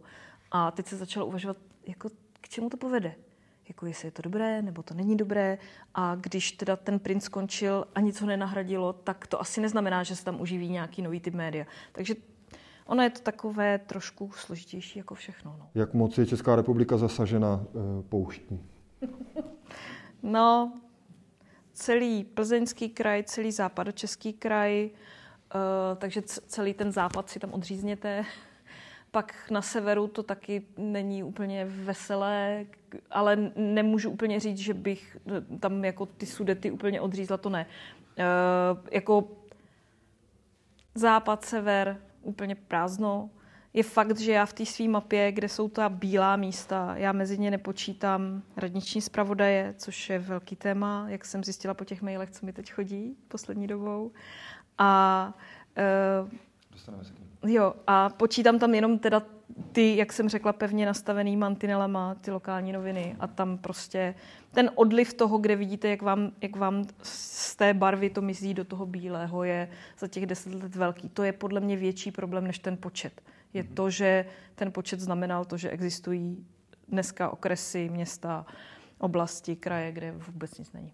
A 0.52 0.72
teď 0.72 0.88
se 0.88 0.98
začalo 0.98 1.26
uvažovat, 1.26 1.58
jako 1.88 2.10
k 2.42 2.50
čemu 2.50 2.70
to 2.70 2.78
povede. 2.78 3.16
Jako 3.72 3.86
jestli 3.86 4.08
je 4.08 4.12
to 4.12 4.22
dobré, 4.22 4.62
nebo 4.62 4.84
to 4.84 4.94
není 4.94 5.18
dobré. 5.18 5.58
A 5.96 6.16
když 6.16 6.52
teda 6.52 6.76
ten 6.76 7.00
print 7.00 7.24
skončil 7.24 7.88
a 7.96 8.00
nic 8.00 8.22
ho 8.22 8.28
nenahradilo, 8.28 8.94
tak 8.94 9.28
to 9.28 9.42
asi 9.42 9.62
neznamená, 9.62 10.04
že 10.04 10.16
se 10.16 10.26
tam 10.26 10.42
uživí 10.42 10.70
nějaký 10.70 11.02
nový 11.02 11.20
typ 11.20 11.34
média. 11.34 11.66
Takže 11.92 12.16
Ono 12.86 13.04
je 13.04 13.10
to 13.10 13.20
takové 13.20 13.78
trošku 13.78 14.32
složitější 14.36 15.00
jako 15.00 15.16
všechno. 15.16 15.56
No. 15.60 15.68
Jak 15.76 15.94
moc 15.94 16.18
je 16.18 16.26
Česká 16.26 16.56
republika 16.56 16.98
zasažena 16.98 17.64
e, 17.64 18.04
pouští? 18.04 18.60
no, 20.24 20.74
celý 21.74 22.24
plzeňský 22.24 22.90
kraj, 22.90 23.24
celý 23.24 23.52
západočeský 23.52 24.34
kraj, 24.34 24.86
e, 24.86 24.92
takže 25.96 26.22
celý 26.22 26.74
ten 26.74 26.92
západ 26.92 27.30
si 27.30 27.40
tam 27.40 27.54
odřízněte. 27.54 28.26
Pak 29.12 29.52
na 29.52 29.62
severu 29.62 30.08
to 30.08 30.24
taky 30.24 30.64
není 30.78 31.24
úplně 31.24 31.66
veselé, 31.66 32.66
ale 33.12 33.52
nemůžu 33.56 34.10
úplně 34.10 34.40
říct, 34.40 34.58
že 34.58 34.74
bych 34.74 35.18
tam 35.60 35.86
jako 35.86 36.06
ty 36.06 36.26
sudety 36.26 36.72
úplně 36.72 37.02
odřízla, 37.02 37.38
to 37.38 37.50
ne. 37.50 37.66
E, 38.18 38.26
jako 38.92 39.28
západ, 40.96 41.46
sever, 41.46 42.02
úplně 42.22 42.56
prázdno. 42.56 43.30
je 43.74 43.84
fakt, 43.84 44.20
že 44.20 44.32
já 44.32 44.46
v 44.46 44.54
té 44.54 44.66
své 44.66 44.88
mapě, 44.88 45.32
kde 45.32 45.50
jsou 45.50 45.70
ta 45.70 45.90
bílá 45.90 46.36
místa, 46.36 46.94
já 46.98 47.12
mezi 47.12 47.38
ně 47.38 47.52
nepočítám 47.52 48.42
radniční 48.58 49.02
zpravodaje, 49.02 49.74
což 49.78 50.10
je 50.10 50.20
velký 50.20 50.56
téma, 50.56 51.06
jak 51.10 51.26
jsem 51.26 51.44
zjistila 51.44 51.74
po 51.74 51.86
těch 51.86 52.02
mailech, 52.02 52.32
co 52.32 52.46
mi 52.46 52.54
teď 52.54 52.72
chodí 52.72 53.18
poslední 53.28 53.68
dobou. 53.68 54.12
A, 54.78 55.34
uh, 56.88 57.02
se 57.02 57.14
Jo, 57.48 57.74
a 57.88 58.10
počítám 58.10 58.60
tam 58.60 58.74
jenom 58.74 59.00
teda 59.00 59.22
ty, 59.72 59.98
jak 59.98 60.14
jsem 60.14 60.30
řekla, 60.30 60.54
pevně 60.54 60.86
nastavený 60.86 61.38
mantinelama, 61.38 62.16
ty 62.16 62.32
lokální 62.32 62.72
noviny 62.72 63.16
a 63.20 63.28
tam 63.28 63.58
prostě 63.58 64.16
ten 64.52 64.72
odliv 64.76 65.14
toho, 65.14 65.38
kde 65.38 65.56
vidíte, 65.56 65.88
jak 65.88 66.02
vám, 66.02 66.32
jak 66.42 66.56
vám 66.56 66.86
z 67.04 67.56
té 67.56 67.74
barvy 67.74 68.10
to 68.10 68.22
mizí 68.22 68.54
do 68.54 68.66
toho 68.66 68.86
bílého, 68.86 69.44
je 69.44 69.70
za 70.00 70.08
těch 70.08 70.26
deset 70.26 70.54
let 70.54 70.76
velký. 70.76 71.10
To 71.10 71.24
je 71.24 71.34
podle 71.34 71.60
mě 71.60 71.78
větší 71.78 72.12
problém 72.12 72.48
než 72.48 72.60
ten 72.60 72.78
počet. 72.78 73.22
Je 73.54 73.64
to, 73.64 73.90
že 73.90 74.26
ten 74.56 74.72
počet 74.72 75.00
znamenal 75.00 75.46
to, 75.46 75.58
že 75.58 75.70
existují 75.70 76.46
dneska 76.88 77.30
okresy, 77.30 77.90
města, 77.90 78.46
oblasti, 78.98 79.56
kraje, 79.56 79.92
kde 79.92 80.12
vůbec 80.12 80.58
nic 80.58 80.72
není. 80.72 80.94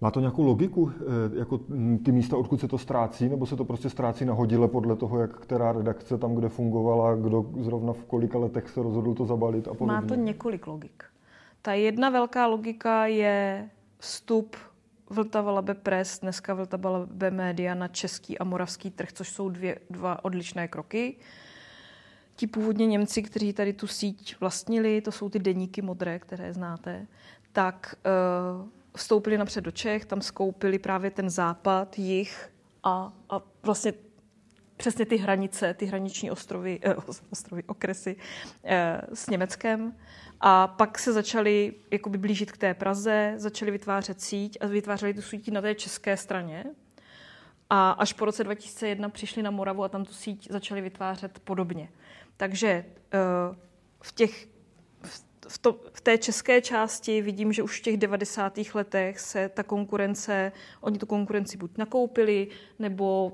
Má 0.00 0.10
to 0.10 0.20
nějakou 0.20 0.44
logiku, 0.44 0.92
eh, 0.92 1.38
jako 1.38 1.60
ty 2.04 2.12
místa, 2.12 2.36
odkud 2.36 2.60
se 2.60 2.68
to 2.68 2.78
ztrácí, 2.78 3.28
nebo 3.28 3.46
se 3.46 3.56
to 3.56 3.64
prostě 3.64 3.90
ztrácí 3.90 4.24
nahodile 4.24 4.68
podle 4.68 4.96
toho, 4.96 5.18
jak 5.18 5.40
která 5.40 5.72
redakce 5.72 6.18
tam, 6.18 6.34
kde 6.34 6.48
fungovala, 6.48 7.14
kdo 7.14 7.46
zrovna 7.60 7.92
v 7.92 8.04
kolika 8.04 8.38
letech 8.38 8.68
se 8.68 8.82
rozhodl 8.82 9.14
to 9.14 9.26
zabalit 9.26 9.68
a 9.68 9.74
podobně? 9.74 10.00
Má 10.00 10.02
to 10.02 10.14
několik 10.14 10.66
logik. 10.66 11.04
Ta 11.62 11.72
jedna 11.72 12.10
velká 12.10 12.46
logika 12.46 13.06
je 13.06 13.70
vstup 13.98 14.56
Vltava 15.10 15.52
Labe 15.52 15.74
Press, 15.74 16.20
dneska 16.20 16.54
Vltava 16.54 16.90
Labe 16.90 17.30
Media 17.30 17.74
na 17.74 17.88
český 17.88 18.38
a 18.38 18.44
moravský 18.44 18.90
trh, 18.90 19.12
což 19.12 19.28
jsou 19.28 19.48
dvě, 19.48 19.78
dva 19.90 20.24
odlišné 20.24 20.68
kroky. 20.68 21.16
Ti 22.36 22.46
původně 22.46 22.86
Němci, 22.86 23.22
kteří 23.22 23.52
tady 23.52 23.72
tu 23.72 23.86
síť 23.86 24.36
vlastnili, 24.40 25.00
to 25.00 25.12
jsou 25.12 25.28
ty 25.28 25.38
deníky 25.38 25.82
modré, 25.82 26.18
které 26.18 26.52
znáte, 26.52 27.06
tak 27.52 27.94
uh, 28.60 28.68
vstoupili 28.96 29.38
napřed 29.38 29.60
do 29.60 29.70
Čech, 29.70 30.04
tam 30.04 30.20
skoupili 30.20 30.78
právě 30.78 31.10
ten 31.10 31.30
západ, 31.30 31.98
jich 31.98 32.50
a, 32.82 33.12
a 33.30 33.40
vlastně 33.62 33.92
přesně 34.76 35.06
ty 35.06 35.16
hranice, 35.16 35.74
ty 35.74 35.86
hraniční 35.86 36.30
ostrovy, 36.30 36.80
eh, 36.82 36.94
ostrovy 37.32 37.62
okresy 37.62 38.16
eh, 38.64 39.00
s 39.14 39.26
Německem. 39.26 39.96
A 40.40 40.66
pak 40.66 40.98
se 40.98 41.12
začali 41.12 41.74
jakoby 41.90 42.18
blížit 42.18 42.52
k 42.52 42.56
té 42.56 42.74
Praze, 42.74 43.34
začali 43.36 43.70
vytvářet 43.70 44.20
síť 44.20 44.58
a 44.60 44.66
vytvářeli 44.66 45.14
tu 45.14 45.22
síť 45.22 45.50
na 45.50 45.60
té 45.60 45.74
české 45.74 46.16
straně. 46.16 46.64
A 47.70 47.90
až 47.90 48.12
po 48.12 48.24
roce 48.24 48.44
2001 48.44 49.08
přišli 49.08 49.42
na 49.42 49.50
Moravu 49.50 49.84
a 49.84 49.88
tam 49.88 50.04
tu 50.04 50.12
síť 50.12 50.50
začali 50.50 50.80
vytvářet 50.80 51.38
podobně. 51.38 51.88
Takže 52.36 52.68
eh, 52.68 53.18
v 54.02 54.12
těch 54.12 54.53
v, 55.48 55.58
to, 55.58 55.80
v 55.92 56.00
té 56.00 56.18
české 56.18 56.60
části 56.60 57.22
vidím, 57.22 57.52
že 57.52 57.62
už 57.62 57.80
v 57.80 57.82
těch 57.82 57.96
90. 57.96 58.58
letech 58.74 59.20
se 59.20 59.48
ta 59.48 59.62
konkurence, 59.62 60.52
oni 60.80 60.98
tu 60.98 61.06
konkurenci 61.06 61.56
buď 61.56 61.78
nakoupili, 61.78 62.48
nebo 62.78 63.32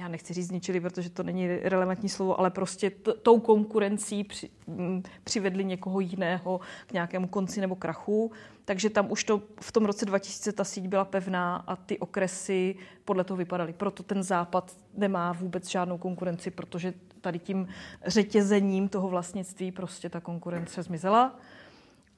já 0.00 0.08
nechci 0.08 0.34
říct 0.34 0.46
zničili, 0.46 0.80
protože 0.80 1.10
to 1.10 1.22
není 1.22 1.48
relevantní 1.48 2.08
slovo, 2.08 2.40
ale 2.40 2.50
prostě 2.50 2.90
t- 2.90 3.14
tou 3.14 3.40
konkurencí 3.40 4.24
při, 4.24 4.50
m, 4.66 5.02
přivedli 5.24 5.64
někoho 5.64 6.00
jiného 6.00 6.60
k 6.86 6.92
nějakému 6.92 7.28
konci 7.28 7.60
nebo 7.60 7.76
krachu. 7.76 8.32
Takže 8.64 8.90
tam 8.90 9.12
už 9.12 9.24
to 9.24 9.42
v 9.60 9.72
tom 9.72 9.84
roce 9.84 10.06
2000 10.06 10.52
ta 10.52 10.64
síť 10.64 10.86
byla 10.86 11.04
pevná 11.04 11.56
a 11.56 11.76
ty 11.76 11.98
okresy 11.98 12.76
podle 13.04 13.24
toho 13.24 13.38
vypadaly. 13.38 13.72
Proto 13.72 14.02
ten 14.02 14.22
západ 14.22 14.76
nemá 14.94 15.32
vůbec 15.32 15.68
žádnou 15.68 15.98
konkurenci, 15.98 16.50
protože 16.50 16.94
tady 17.20 17.38
tím 17.38 17.68
řetězením 18.06 18.88
toho 18.88 19.08
vlastnictví 19.08 19.72
prostě 19.72 20.08
ta 20.08 20.20
konkurence 20.20 20.82
zmizela. 20.82 21.38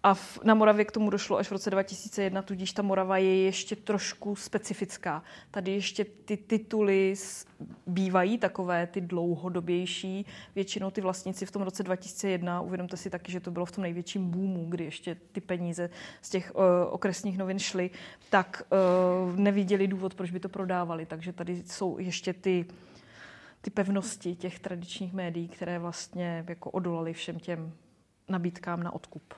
A 0.05 0.15
v, 0.15 0.39
na 0.45 0.55
Moravě 0.55 0.85
k 0.85 0.93
tomu 0.93 1.11
došlo 1.11 1.39
až 1.39 1.49
v 1.49 1.53
roce 1.53 1.71
2001, 1.71 2.43
tudíž 2.43 2.73
ta 2.73 2.83
Morava 2.83 3.17
je 3.17 3.43
ještě 3.43 3.77
trošku 3.77 4.37
specifická. 4.37 5.23
Tady 5.51 5.71
ještě 5.71 6.05
ty 6.05 6.37
tituly 6.37 7.15
bývají 7.87 8.39
takové, 8.39 8.87
ty 8.87 9.01
dlouhodobější. 9.01 10.27
Většinou 10.55 10.91
ty 10.91 11.01
vlastníci 11.01 11.47
v 11.47 11.51
tom 11.51 11.63
roce 11.63 11.83
2001, 11.83 12.61
uvědomte 12.61 12.97
si 12.97 13.11
taky, 13.11 13.33
že 13.33 13.41
to 13.41 13.51
bylo 13.51 13.67
v 13.67 13.73
tom 13.73 13.83
největším 13.83 14.31
boomu, 14.31 14.67
kdy 14.69 14.85
ještě 14.85 15.17
ty 15.33 15.41
peníze 15.41 15.91
z 16.23 16.31
těch 16.31 16.53
uh, 16.55 16.63
okresních 16.91 17.39
novin 17.39 17.59
šly, 17.59 17.91
tak 18.31 18.63
uh, 19.33 19.39
neviděli 19.39 19.89
důvod, 19.89 20.15
proč 20.15 20.31
by 20.31 20.41
to 20.41 20.49
prodávali. 20.49 21.07
Takže 21.07 21.33
tady 21.33 21.63
jsou 21.67 21.99
ještě 21.99 22.33
ty 22.33 22.67
ty 23.63 23.71
pevnosti 23.71 24.35
těch 24.35 24.61
tradičních 24.61 25.13
médií, 25.13 25.49
které 25.49 25.79
vlastně 25.79 26.45
jako 26.49 26.71
odolaly 26.71 27.13
všem 27.13 27.39
těm 27.39 27.73
nabídkám 28.29 28.83
na 28.83 28.93
odkup. 28.93 29.35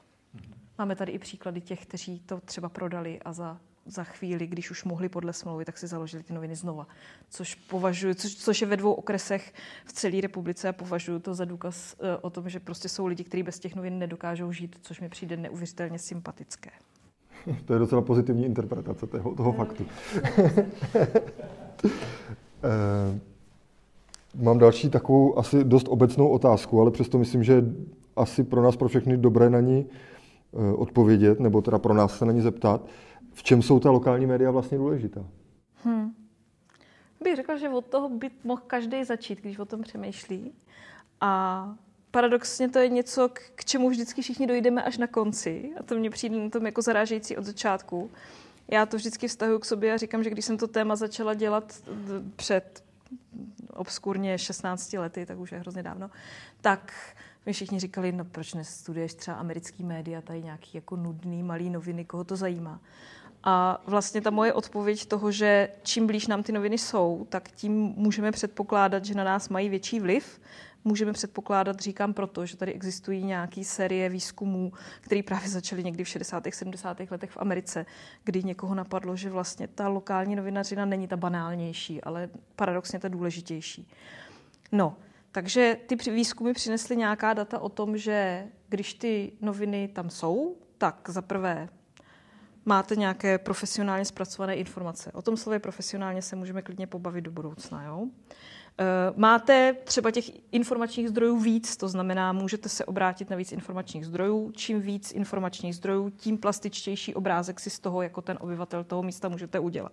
Máme 0.78 0.96
tady 0.96 1.12
i 1.12 1.18
příklady 1.18 1.60
těch, 1.60 1.86
kteří 1.86 2.20
to 2.20 2.40
třeba 2.40 2.68
prodali 2.68 3.20
a 3.22 3.32
za, 3.32 3.60
za 3.86 4.04
chvíli, 4.04 4.46
když 4.46 4.70
už 4.70 4.84
mohli 4.84 5.08
podle 5.08 5.32
smlouvy, 5.32 5.64
tak 5.64 5.78
si 5.78 5.86
založili 5.86 6.22
ty 6.22 6.32
noviny 6.32 6.56
znova. 6.56 6.86
Což 7.28 7.54
považuji, 7.54 8.14
což, 8.14 8.34
což 8.34 8.60
je 8.60 8.66
ve 8.66 8.76
dvou 8.76 8.92
okresech 8.92 9.54
v 9.84 9.92
celé 9.92 10.20
republice 10.20 10.68
a 10.68 10.72
považuji 10.72 11.18
to 11.18 11.34
za 11.34 11.44
důkaz 11.44 11.96
uh, 11.98 12.06
o 12.20 12.30
tom, 12.30 12.48
že 12.48 12.60
prostě 12.60 12.88
jsou 12.88 13.06
lidi, 13.06 13.24
kteří 13.24 13.42
bez 13.42 13.58
těch 13.58 13.74
novin 13.74 13.98
nedokážou 13.98 14.52
žít, 14.52 14.78
což 14.82 15.00
mi 15.00 15.08
přijde 15.08 15.36
neuvěřitelně 15.36 15.98
sympatické. 15.98 16.70
To 17.64 17.72
je 17.72 17.78
docela 17.78 18.02
pozitivní 18.02 18.44
interpretace 18.44 19.06
toho, 19.06 19.34
toho 19.34 19.52
faktu. 19.52 19.86
Eh, 24.34 24.44
mám 24.44 24.58
další 24.58 24.90
takovou 24.90 25.38
asi 25.38 25.64
dost 25.64 25.86
obecnou 25.88 26.28
otázku, 26.28 26.80
ale 26.80 26.90
přesto 26.90 27.18
myslím, 27.18 27.44
že 27.44 27.64
asi 28.16 28.44
pro 28.44 28.62
nás, 28.62 28.76
pro 28.76 28.88
všechny 28.88 29.16
dobré 29.16 29.50
na 29.50 29.60
ní 29.60 29.86
Eh, 30.56 30.72
odpovědět, 30.72 31.40
nebo 31.40 31.62
teda 31.62 31.78
pro 31.78 31.94
nás 31.94 32.18
se 32.18 32.24
na 32.24 32.32
ní 32.32 32.40
zeptat. 32.40 32.86
V 33.32 33.42
čem 33.42 33.62
jsou 33.62 33.80
ta 33.80 33.90
lokální 33.90 34.26
média 34.26 34.50
vlastně 34.50 34.78
důležitá? 34.78 35.26
Hmm. 35.84 36.14
Bych 37.24 37.36
řekla, 37.36 37.56
že 37.56 37.68
od 37.68 37.86
toho 37.86 38.08
by 38.08 38.30
mohl 38.44 38.62
každý 38.66 39.04
začít, 39.04 39.40
když 39.40 39.58
o 39.58 39.64
tom 39.64 39.82
přemýšlí. 39.82 40.52
A 41.20 41.74
paradoxně 42.10 42.68
to 42.68 42.78
je 42.78 42.88
něco, 42.88 43.28
k 43.54 43.64
čemu 43.64 43.90
vždycky 43.90 44.22
všichni 44.22 44.46
dojdeme 44.46 44.82
až 44.82 44.98
na 44.98 45.06
konci. 45.06 45.70
A 45.80 45.82
to 45.82 45.94
mě 45.94 46.10
přijde 46.10 46.38
na 46.38 46.50
tom 46.50 46.66
jako 46.66 46.82
zarážející 46.82 47.36
od 47.36 47.44
začátku. 47.44 48.10
Já 48.68 48.86
to 48.86 48.96
vždycky 48.96 49.28
vztahuji 49.28 49.58
k 49.58 49.64
sobě 49.64 49.92
a 49.92 49.96
říkám, 49.96 50.22
že 50.22 50.30
když 50.30 50.44
jsem 50.44 50.58
to 50.58 50.68
téma 50.68 50.96
začala 50.96 51.34
dělat 51.34 51.82
před 52.36 52.83
obskurně 53.70 54.38
16 54.38 54.92
lety, 54.92 55.26
tak 55.26 55.38
už 55.38 55.52
je 55.52 55.58
hrozně 55.58 55.82
dávno, 55.82 56.10
tak 56.60 56.92
mi 57.46 57.52
všichni 57.52 57.80
říkali, 57.80 58.12
no 58.12 58.24
proč 58.24 58.54
nestuduješ 58.54 59.14
třeba 59.14 59.36
americký 59.36 59.84
média, 59.84 60.20
tady 60.20 60.42
nějaký 60.42 60.70
jako 60.74 60.96
nudný 60.96 61.42
malý 61.42 61.70
noviny, 61.70 62.04
koho 62.04 62.24
to 62.24 62.36
zajímá. 62.36 62.80
A 63.44 63.82
vlastně 63.86 64.20
ta 64.20 64.30
moje 64.30 64.52
odpověď 64.52 65.06
toho, 65.06 65.32
že 65.32 65.68
čím 65.82 66.06
blíž 66.06 66.26
nám 66.26 66.42
ty 66.42 66.52
noviny 66.52 66.78
jsou, 66.78 67.26
tak 67.28 67.50
tím 67.50 67.72
můžeme 67.96 68.32
předpokládat, 68.32 69.04
že 69.04 69.14
na 69.14 69.24
nás 69.24 69.48
mají 69.48 69.68
větší 69.68 70.00
vliv. 70.00 70.40
Můžeme 70.84 71.12
předpokládat, 71.12 71.80
říkám 71.80 72.14
proto, 72.14 72.46
že 72.46 72.56
tady 72.56 72.72
existují 72.72 73.24
nějaké 73.24 73.64
série 73.64 74.08
výzkumů, 74.08 74.72
které 75.00 75.22
právě 75.22 75.48
začaly 75.48 75.84
někdy 75.84 76.04
v 76.04 76.08
60. 76.08 76.44
70. 76.50 77.00
letech 77.10 77.30
v 77.30 77.36
Americe, 77.36 77.86
kdy 78.24 78.42
někoho 78.42 78.74
napadlo, 78.74 79.16
že 79.16 79.30
vlastně 79.30 79.68
ta 79.68 79.88
lokální 79.88 80.36
novinařina 80.36 80.84
není 80.84 81.08
ta 81.08 81.16
banálnější, 81.16 82.00
ale 82.00 82.28
paradoxně 82.56 82.98
ta 82.98 83.08
důležitější. 83.08 83.88
No, 84.72 84.96
takže 85.32 85.76
ty 85.86 86.10
výzkumy 86.10 86.52
přinesly 86.52 86.96
nějaká 86.96 87.34
data 87.34 87.58
o 87.58 87.68
tom, 87.68 87.98
že 87.98 88.46
když 88.68 88.94
ty 88.94 89.32
noviny 89.40 89.88
tam 89.88 90.10
jsou, 90.10 90.56
tak 90.78 91.08
za 91.08 91.22
prvé 91.22 91.68
máte 92.64 92.96
nějaké 92.96 93.38
profesionálně 93.38 94.04
zpracované 94.04 94.54
informace. 94.54 95.12
O 95.12 95.22
tom 95.22 95.36
slově 95.36 95.58
profesionálně 95.58 96.22
se 96.22 96.36
můžeme 96.36 96.62
klidně 96.62 96.86
pobavit 96.86 97.24
do 97.24 97.30
budoucna. 97.30 97.84
Jo? 97.84 98.06
Eh, 98.78 98.84
máte 99.16 99.76
třeba 99.84 100.10
těch 100.10 100.30
informačních 100.52 101.08
zdrojů 101.08 101.38
víc, 101.38 101.76
to 101.76 101.88
znamená, 101.88 102.32
můžete 102.32 102.68
se 102.68 102.84
obrátit 102.84 103.30
na 103.30 103.36
víc 103.36 103.52
informačních 103.52 104.06
zdrojů. 104.06 104.52
Čím 104.56 104.80
víc 104.80 105.12
informačních 105.12 105.76
zdrojů, 105.76 106.10
tím 106.10 106.38
plastičtější 106.38 107.14
obrázek 107.14 107.60
si 107.60 107.70
z 107.70 107.78
toho, 107.78 108.02
jako 108.02 108.22
ten 108.22 108.38
obyvatel 108.40 108.84
toho 108.84 109.02
místa, 109.02 109.28
můžete 109.28 109.58
udělat 109.58 109.92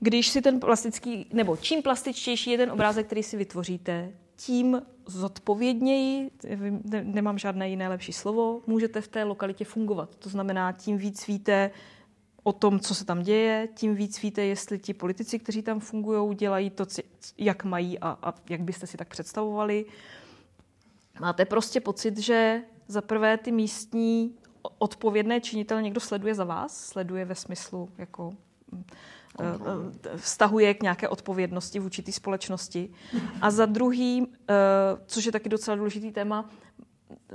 když 0.00 0.28
si 0.28 0.42
ten 0.42 0.60
plastický, 0.60 1.26
nebo 1.32 1.56
čím 1.56 1.82
plastičtější 1.82 2.50
je 2.50 2.58
ten 2.58 2.70
obrázek, 2.70 3.06
který 3.06 3.22
si 3.22 3.36
vytvoříte, 3.36 4.12
tím 4.36 4.82
zodpovědněji, 5.06 6.30
nemám 7.02 7.38
žádné 7.38 7.70
jiné 7.70 7.88
lepší 7.88 8.12
slovo, 8.12 8.60
můžete 8.66 9.00
v 9.00 9.08
té 9.08 9.24
lokalitě 9.24 9.64
fungovat. 9.64 10.16
To 10.16 10.28
znamená, 10.28 10.72
tím 10.72 10.98
víc 10.98 11.26
víte 11.26 11.70
o 12.42 12.52
tom, 12.52 12.80
co 12.80 12.94
se 12.94 13.04
tam 13.04 13.22
děje, 13.22 13.68
tím 13.74 13.94
víc 13.94 14.22
víte, 14.22 14.42
jestli 14.44 14.78
ti 14.78 14.94
politici, 14.94 15.38
kteří 15.38 15.62
tam 15.62 15.80
fungují, 15.80 16.34
dělají 16.36 16.70
to, 16.70 16.84
jak 17.38 17.64
mají 17.64 17.98
a, 17.98 18.18
a 18.22 18.34
jak 18.50 18.60
byste 18.60 18.86
si 18.86 18.96
tak 18.96 19.08
představovali. 19.08 19.84
Máte 21.20 21.44
prostě 21.44 21.80
pocit, 21.80 22.18
že 22.18 22.62
za 22.88 23.00
prvé 23.00 23.38
ty 23.38 23.52
místní 23.52 24.34
odpovědné 24.78 25.40
činitele 25.40 25.82
někdo 25.82 26.00
sleduje 26.00 26.34
za 26.34 26.44
vás, 26.44 26.86
sleduje 26.86 27.24
ve 27.24 27.34
smyslu 27.34 27.90
jako 27.98 28.32
vztahuje 30.16 30.74
k 30.74 30.82
nějaké 30.82 31.08
odpovědnosti 31.08 31.78
v 31.78 31.84
určitý 31.84 32.12
společnosti. 32.12 32.90
A 33.40 33.50
za 33.50 33.66
druhý, 33.66 34.26
což 35.06 35.24
je 35.24 35.32
taky 35.32 35.48
docela 35.48 35.76
důležitý 35.76 36.12
téma, 36.12 36.50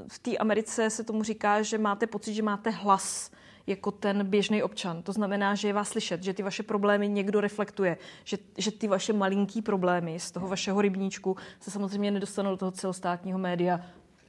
v 0.07 0.19
té 0.19 0.37
Americe 0.37 0.89
se 0.89 1.03
tomu 1.03 1.23
říká, 1.23 1.61
že 1.61 1.77
máte 1.77 2.07
pocit, 2.07 2.33
že 2.33 2.43
máte 2.43 2.69
hlas 2.69 3.31
jako 3.67 3.91
ten 3.91 4.25
běžný 4.27 4.63
občan. 4.63 5.01
To 5.01 5.11
znamená, 5.11 5.55
že 5.55 5.67
je 5.67 5.73
vás 5.73 5.89
slyšet, 5.89 6.23
že 6.23 6.33
ty 6.33 6.43
vaše 6.43 6.63
problémy 6.63 7.09
někdo 7.09 7.41
reflektuje, 7.41 7.97
že, 8.23 8.37
že 8.57 8.71
ty 8.71 8.87
vaše 8.87 9.13
malinký 9.13 9.61
problémy 9.61 10.19
z 10.19 10.31
toho 10.31 10.47
vašeho 10.47 10.81
rybníčku 10.81 11.37
se 11.59 11.71
samozřejmě 11.71 12.11
nedostanou 12.11 12.49
do 12.49 12.57
toho 12.57 12.71
celostátního 12.71 13.39
média, 13.39 13.81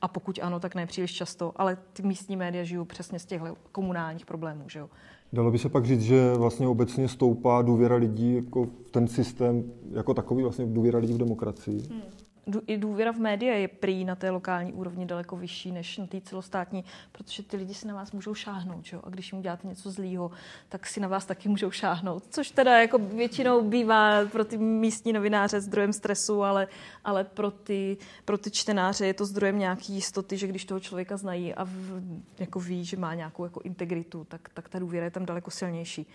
a 0.02 0.08
pokud 0.08 0.38
ano, 0.42 0.60
tak 0.60 0.74
ne 0.74 0.86
příliš 0.86 1.12
často, 1.12 1.52
ale 1.56 1.78
ty 1.92 2.02
místní 2.02 2.36
média 2.36 2.64
žijou 2.64 2.84
přesně 2.84 3.18
z 3.18 3.24
těchto 3.24 3.56
komunálních 3.72 4.26
problémů. 4.26 4.68
Že 4.68 4.78
jo? 4.78 4.90
Dalo 5.32 5.50
by 5.50 5.58
se 5.58 5.68
pak 5.68 5.86
říct, 5.86 6.02
že 6.02 6.34
vlastně 6.34 6.68
obecně 6.68 7.08
stoupá 7.08 7.62
důvěra 7.62 7.96
lidí 7.96 8.34
jako 8.34 8.64
v 8.64 8.90
ten 8.90 9.08
systém 9.08 9.72
jako 9.92 10.14
takový, 10.14 10.42
vlastně 10.42 10.66
důvěra 10.66 10.98
lidí 10.98 11.12
v 11.12 11.18
demokracii? 11.18 11.82
Hmm 11.90 12.25
i 12.66 12.78
důvěra 12.78 13.12
v 13.12 13.16
média 13.18 13.54
je 13.54 13.68
prý 13.68 14.04
na 14.04 14.14
té 14.14 14.30
lokální 14.30 14.72
úrovni 14.72 15.06
daleko 15.06 15.36
vyšší 15.36 15.72
než 15.72 15.98
na 15.98 16.06
té 16.06 16.20
celostátní, 16.20 16.84
protože 17.12 17.42
ty 17.42 17.56
lidi 17.56 17.74
si 17.74 17.88
na 17.88 17.94
vás 17.94 18.12
můžou 18.12 18.34
šáhnout. 18.34 18.84
Že? 18.84 18.96
A 19.04 19.10
když 19.10 19.32
jim 19.32 19.38
uděláte 19.38 19.68
něco 19.68 19.90
zlýho, 19.90 20.30
tak 20.68 20.86
si 20.86 21.00
na 21.00 21.08
vás 21.08 21.26
taky 21.26 21.48
můžou 21.48 21.70
šáhnout. 21.70 22.24
Což 22.30 22.50
teda 22.50 22.80
jako 22.80 22.98
většinou 22.98 23.62
bývá 23.62 24.26
pro 24.26 24.44
ty 24.44 24.58
místní 24.58 25.12
novináře 25.12 25.60
zdrojem 25.60 25.92
stresu, 25.92 26.42
ale, 26.42 26.68
ale 27.04 27.24
pro, 27.24 27.50
ty, 27.50 27.96
pro 28.24 28.38
ty 28.38 28.50
čtenáře 28.50 29.06
je 29.06 29.14
to 29.14 29.26
zdrojem 29.26 29.58
nějaký 29.58 29.92
jistoty, 29.92 30.36
že 30.36 30.46
když 30.46 30.64
toho 30.64 30.80
člověka 30.80 31.16
znají 31.16 31.54
a 31.54 31.64
v, 31.64 32.02
jako 32.38 32.60
ví, 32.60 32.84
že 32.84 32.96
má 32.96 33.14
nějakou 33.14 33.44
jako 33.44 33.60
integritu, 33.64 34.24
tak, 34.28 34.48
tak 34.54 34.68
ta 34.68 34.78
důvěra 34.78 35.04
je 35.04 35.10
tam 35.10 35.26
daleko 35.26 35.50
silnější 35.50 36.06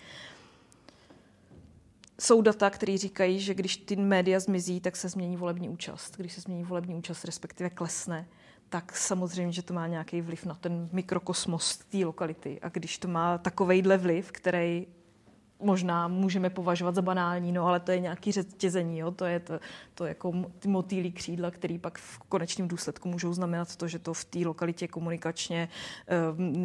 jsou 2.20 2.42
data, 2.42 2.70
které 2.70 2.98
říkají, 2.98 3.40
že 3.40 3.54
když 3.54 3.76
ty 3.76 3.96
média 3.96 4.40
zmizí, 4.40 4.80
tak 4.80 4.96
se 4.96 5.08
změní 5.08 5.36
volební 5.36 5.68
účast. 5.68 6.16
Když 6.16 6.32
se 6.32 6.40
změní 6.40 6.64
volební 6.64 6.94
účast, 6.94 7.24
respektive 7.24 7.70
klesne, 7.70 8.28
tak 8.68 8.96
samozřejmě, 8.96 9.52
že 9.52 9.62
to 9.62 9.74
má 9.74 9.86
nějaký 9.86 10.20
vliv 10.20 10.46
na 10.46 10.54
ten 10.54 10.88
mikrokosmos 10.92 11.76
té 11.76 11.98
lokality. 11.98 12.60
A 12.62 12.68
když 12.68 12.98
to 12.98 13.08
má 13.08 13.38
takovejhle 13.38 13.98
vliv, 13.98 14.32
který 14.32 14.86
možná 15.62 16.08
můžeme 16.08 16.50
považovat 16.50 16.94
za 16.94 17.02
banální, 17.02 17.52
no 17.52 17.66
ale 17.66 17.80
to 17.80 17.90
je 17.90 18.00
nějaký 18.00 18.32
řetězení, 18.32 18.98
jo? 18.98 19.10
to 19.10 19.24
je 19.24 19.40
to, 19.40 19.60
to 19.94 20.06
jako 20.06 20.32
ty 20.58 20.68
motýlí 20.68 21.12
křídla, 21.12 21.50
který 21.50 21.78
pak 21.78 21.98
v 21.98 22.18
konečném 22.18 22.68
důsledku 22.68 23.08
můžou 23.08 23.32
znamenat 23.32 23.76
to, 23.76 23.88
že 23.88 23.98
to 23.98 24.14
v 24.14 24.24
té 24.24 24.38
lokalitě 24.38 24.88
komunikačně, 24.88 25.68
eh, 26.08 26.14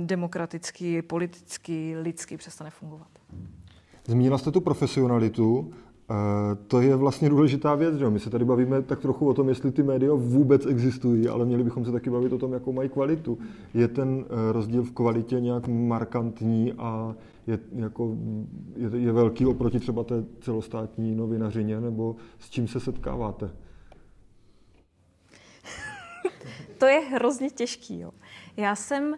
demokraticky, 0.06 1.02
politicky, 1.02 1.96
lidsky 1.98 2.38
přestane 2.38 2.70
fungovat. 2.70 3.10
Zmínila 4.08 4.38
jste 4.38 4.52
tu 4.52 4.62
profesionalitu. 4.62 5.72
Eh, 6.12 6.56
to 6.68 6.82
je 6.82 6.96
vlastně 6.96 7.30
důležitá 7.30 7.76
věc, 7.76 7.96
že 7.96 8.10
my 8.10 8.20
se 8.20 8.30
tady 8.30 8.46
bavíme 8.46 8.82
tak 8.82 9.00
trochu 9.00 9.28
o 9.28 9.34
tom, 9.34 9.50
jestli 9.50 9.72
ty 9.72 9.84
média 9.84 10.14
vůbec 10.14 10.66
existují, 10.66 11.28
ale 11.28 11.46
měli 11.46 11.64
bychom 11.64 11.86
se 11.86 11.92
taky 11.92 12.10
bavit 12.10 12.34
o 12.34 12.38
tom, 12.38 12.54
jakou 12.54 12.74
mají 12.74 12.90
kvalitu. 12.90 13.38
Je 13.74 13.88
ten 13.88 14.26
eh, 14.26 14.52
rozdíl 14.52 14.84
v 14.84 14.92
kvalitě 14.92 15.40
nějak 15.40 15.68
markantní 15.68 16.74
a 16.74 17.16
je, 17.48 17.60
jako, 17.76 18.18
je, 18.76 19.00
je 19.00 19.12
velký 19.12 19.46
oproti 19.46 19.80
třeba 19.80 20.04
té 20.04 20.26
celostátní 20.42 21.16
novinařině, 21.16 21.82
nebo 21.82 22.16
s 22.40 22.50
čím 22.50 22.68
se 22.68 22.80
setkáváte? 22.80 23.50
to 26.78 26.86
je 26.86 27.00
hrozně 27.00 27.50
těžký. 27.50 28.00
Jo. 28.00 28.12
Já 28.58 28.76
jsem 28.76 29.16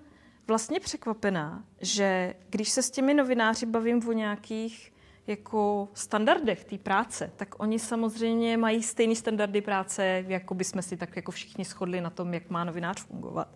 vlastně 0.50 0.80
překvapená, 0.80 1.64
že 1.82 2.36
když 2.50 2.70
se 2.70 2.82
s 2.82 2.92
těmi 2.92 3.14
novináři 3.14 3.66
bavím 3.66 4.08
o 4.08 4.12
nějakých 4.12 4.94
jako 5.28 5.90
standardech 5.94 6.66
té 6.66 6.78
práce, 6.78 7.32
tak 7.36 7.56
oni 7.58 7.80
samozřejmě 7.80 8.58
mají 8.58 8.84
stejné 8.84 9.16
standardy 9.16 9.62
práce, 9.62 10.26
jako 10.28 10.54
by 10.54 10.64
jsme 10.64 10.82
si 10.82 10.98
tak 10.98 11.16
jako 11.16 11.32
všichni 11.32 11.66
shodli 11.66 12.02
na 12.02 12.10
tom, 12.10 12.34
jak 12.34 12.50
má 12.50 12.64
novinář 12.64 13.02
fungovat. 13.02 13.48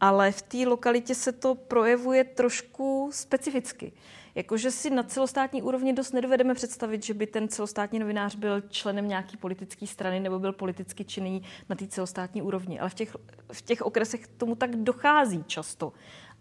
Ale 0.00 0.32
v 0.32 0.42
té 0.42 0.58
lokalitě 0.66 1.14
se 1.14 1.32
to 1.32 1.54
projevuje 1.54 2.24
trošku 2.24 3.10
specificky. 3.12 3.92
Jakože 4.38 4.70
si 4.70 4.90
na 4.90 5.02
celostátní 5.02 5.62
úrovni 5.62 5.92
dost 5.92 6.12
nedovedeme 6.12 6.54
představit, 6.54 7.02
že 7.02 7.14
by 7.14 7.26
ten 7.26 7.48
celostátní 7.48 7.98
novinář 7.98 8.34
byl 8.34 8.60
členem 8.60 9.08
nějaký 9.08 9.36
politické 9.36 9.86
strany 9.86 10.20
nebo 10.20 10.38
byl 10.38 10.52
politicky 10.52 11.04
činný 11.04 11.42
na 11.68 11.76
té 11.76 11.86
celostátní 11.86 12.42
úrovni. 12.42 12.80
Ale 12.80 12.90
v 12.90 12.94
těch, 12.94 13.16
v 13.52 13.62
těch 13.62 13.82
okresech 13.82 14.26
tomu 14.26 14.54
tak 14.54 14.76
dochází 14.76 15.44
často. 15.46 15.92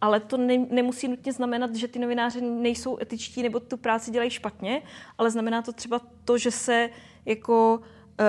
Ale 0.02 0.20
to 0.20 0.38
ne, 0.38 0.58
nemusí 0.58 1.08
nutně 1.08 1.34
znamenat, 1.34 1.76
že 1.76 1.88
ty 1.88 2.00
novináři 2.00 2.42
nejsou 2.42 2.98
etičtí 3.02 3.44
nebo 3.44 3.60
tu 3.60 3.78
práci 3.78 4.12
dělají 4.12 4.30
špatně, 4.30 4.82
ale 5.18 5.32
znamená 5.32 5.62
to 5.62 5.74
třeba 5.74 6.02
to, 6.26 6.38
že 6.38 6.52
se 6.52 6.90
jako 7.26 7.78
uh, 7.78 8.26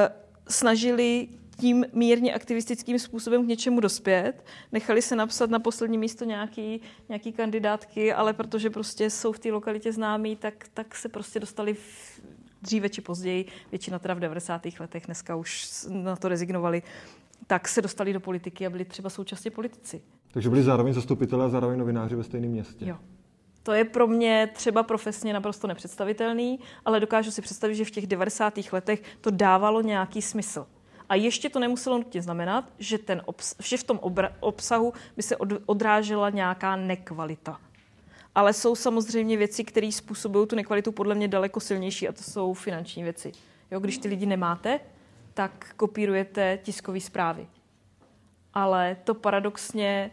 snažili 0.49 1.29
tím 1.61 1.87
mírně 1.93 2.35
aktivistickým 2.35 2.99
způsobem 2.99 3.45
k 3.45 3.49
něčemu 3.49 3.81
dospět. 3.81 4.45
Nechali 4.73 5.03
se 5.03 5.17
napsat 5.17 5.51
na 5.51 5.59
poslední 5.59 5.99
místo 5.99 6.25
nějaký, 6.25 6.81
nějaký 7.09 7.33
kandidátky, 7.33 8.13
ale 8.13 8.33
protože 8.33 8.71
prostě 8.71 9.11
jsou 9.11 9.33
v 9.33 9.39
té 9.39 9.53
lokalitě 9.53 9.93
známí, 9.93 10.37
tak, 10.37 10.65
tak 10.75 10.95
se 10.95 11.09
prostě 11.09 11.41
dostali 11.41 11.75
v, 11.75 12.21
dříve 12.63 12.89
či 12.89 13.01
později, 13.01 13.47
většina 13.71 13.99
teda 13.99 14.15
v 14.15 14.21
90. 14.21 14.63
letech, 14.81 15.07
dneska 15.07 15.37
už 15.37 15.69
na 15.89 16.17
to 16.17 16.29
rezignovali, 16.29 16.83
tak 17.47 17.69
se 17.69 17.83
dostali 17.83 18.13
do 18.13 18.21
politiky 18.21 18.67
a 18.67 18.71
byli 18.71 18.85
třeba 18.85 19.11
současně 19.11 19.51
politici. 19.51 20.03
Takže 20.31 20.51
byli 20.51 20.63
zároveň 20.63 20.95
zastupitelé 20.95 21.45
a 21.45 21.49
zároveň 21.49 21.79
novináři 21.79 22.17
ve 22.17 22.23
stejném 22.23 22.51
městě. 22.51 22.87
Jo. 22.89 22.97
To 23.63 23.73
je 23.73 23.85
pro 23.85 24.07
mě 24.07 24.51
třeba 24.53 24.83
profesně 24.83 25.33
naprosto 25.33 25.67
nepředstavitelný, 25.67 26.61
ale 26.85 27.01
dokážu 27.01 27.31
si 27.31 27.43
představit, 27.43 27.75
že 27.75 27.85
v 27.85 27.91
těch 27.91 28.07
90. 28.07 28.55
letech 28.73 29.03
to 29.21 29.31
dávalo 29.31 29.83
nějaký 29.83 30.23
smysl. 30.23 30.67
A 31.09 31.15
ještě 31.15 31.49
to 31.49 31.59
nemuselo 31.59 31.99
nutně 31.99 32.23
znamenat, 32.23 32.65
že, 32.79 32.99
ten 32.99 33.23
obs- 33.27 33.55
že 33.63 33.77
v 33.77 33.85
tom 33.85 33.97
obra- 33.97 34.33
obsahu 34.41 34.93
by 35.17 35.23
se 35.23 35.37
od- 35.37 35.63
odrážela 35.67 36.31
nějaká 36.31 36.77
nekvalita. 36.77 37.61
Ale 38.35 38.53
jsou 38.53 38.77
samozřejmě 38.77 39.37
věci, 39.37 39.65
které 39.65 39.93
způsobují 39.93 40.47
tu 40.47 40.57
nekvalitu 40.57 40.93
podle 40.93 41.15
mě 41.15 41.29
daleko 41.29 41.61
silnější 41.61 42.09
a 42.09 42.13
to 42.13 42.23
jsou 42.23 42.55
finanční 42.55 43.03
věci. 43.03 43.33
Jo, 43.71 43.81
když 43.81 43.99
ty 43.99 44.09
lidi 44.09 44.27
nemáte, 44.27 44.81
tak 45.35 45.75
kopírujete 45.77 46.59
tiskové 46.63 47.01
zprávy. 47.01 47.47
Ale 48.55 48.97
to 49.05 49.15
paradoxně 49.15 50.11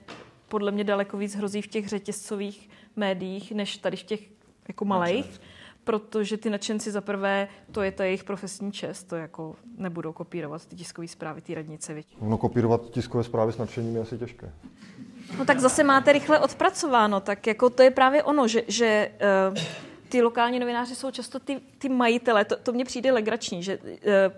podle 0.48 0.72
mě 0.72 0.84
daleko 0.84 1.18
víc 1.18 1.36
hrozí 1.36 1.62
v 1.62 1.68
těch 1.68 1.88
řetězcových 1.88 2.70
médiích, 2.96 3.52
než 3.52 3.78
tady 3.78 3.98
v 3.98 4.04
těch 4.04 4.20
jako 4.68 4.86
malých 4.86 5.42
protože 5.86 6.38
ty 6.38 6.50
nadšenci 6.50 6.92
za 6.92 7.02
prvé, 7.02 7.48
to 7.72 7.82
je 7.82 7.92
ta 7.92 8.04
jejich 8.04 8.24
profesní 8.24 8.72
čest, 8.72 9.04
to 9.04 9.16
jako 9.16 9.56
nebudou 9.78 10.14
kopírovat 10.14 10.66
ty 10.66 10.76
tiskové 10.76 11.08
zprávy, 11.08 11.42
ty 11.42 11.56
radnice. 11.56 11.96
No 12.22 12.38
kopírovat 12.38 12.90
tiskové 12.90 13.24
zprávy 13.24 13.54
s 13.54 13.58
nadšením 13.58 13.96
je 13.96 14.02
asi 14.02 14.18
těžké. 14.18 14.54
No 15.38 15.46
tak 15.46 15.60
zase 15.60 15.84
máte 15.84 16.14
rychle 16.14 16.40
odpracováno, 16.40 17.20
tak 17.20 17.48
jako 17.48 17.70
to 17.70 17.84
je 17.84 17.92
právě 17.92 18.24
ono, 18.24 18.48
že, 18.48 18.64
že 18.68 19.12
uh, 19.52 19.58
ty 20.16 20.22
lokální 20.22 20.60
novináři 20.60 20.96
jsou 20.96 21.12
často 21.12 21.40
ty, 21.40 21.62
ty 21.78 21.90
majitele. 21.90 22.46
To, 22.46 22.56
to 22.56 22.74
mně 22.74 22.86
přijde 22.86 23.12
legrační, 23.12 23.64
že 23.64 23.78
uh, 23.78 23.90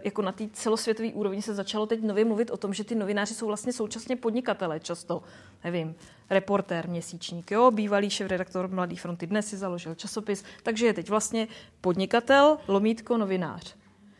jako 0.03 0.21
na 0.21 0.31
té 0.31 0.43
celosvětové 0.53 1.09
úrovni 1.09 1.41
se 1.41 1.53
začalo 1.53 1.85
teď 1.85 2.03
nově 2.03 2.25
mluvit 2.25 2.51
o 2.51 2.57
tom, 2.57 2.73
že 2.73 2.83
ty 2.83 2.95
novináři 2.95 3.33
jsou 3.33 3.47
vlastně 3.47 3.73
současně 3.73 4.15
podnikatele 4.15 4.79
často. 4.79 5.23
Nevím, 5.63 5.95
reportér, 6.29 6.89
měsíčník, 6.89 7.51
jo, 7.51 7.71
bývalý 7.71 8.09
šéf-redaktor 8.09 8.67
Mladý 8.67 8.95
fronty 8.95 9.27
dnes 9.27 9.47
si 9.47 9.57
založil 9.57 9.95
časopis, 9.95 10.43
takže 10.63 10.85
je 10.85 10.93
teď 10.93 11.09
vlastně 11.09 11.47
podnikatel, 11.81 12.57
lomítko, 12.67 13.17
novinář. 13.17 13.75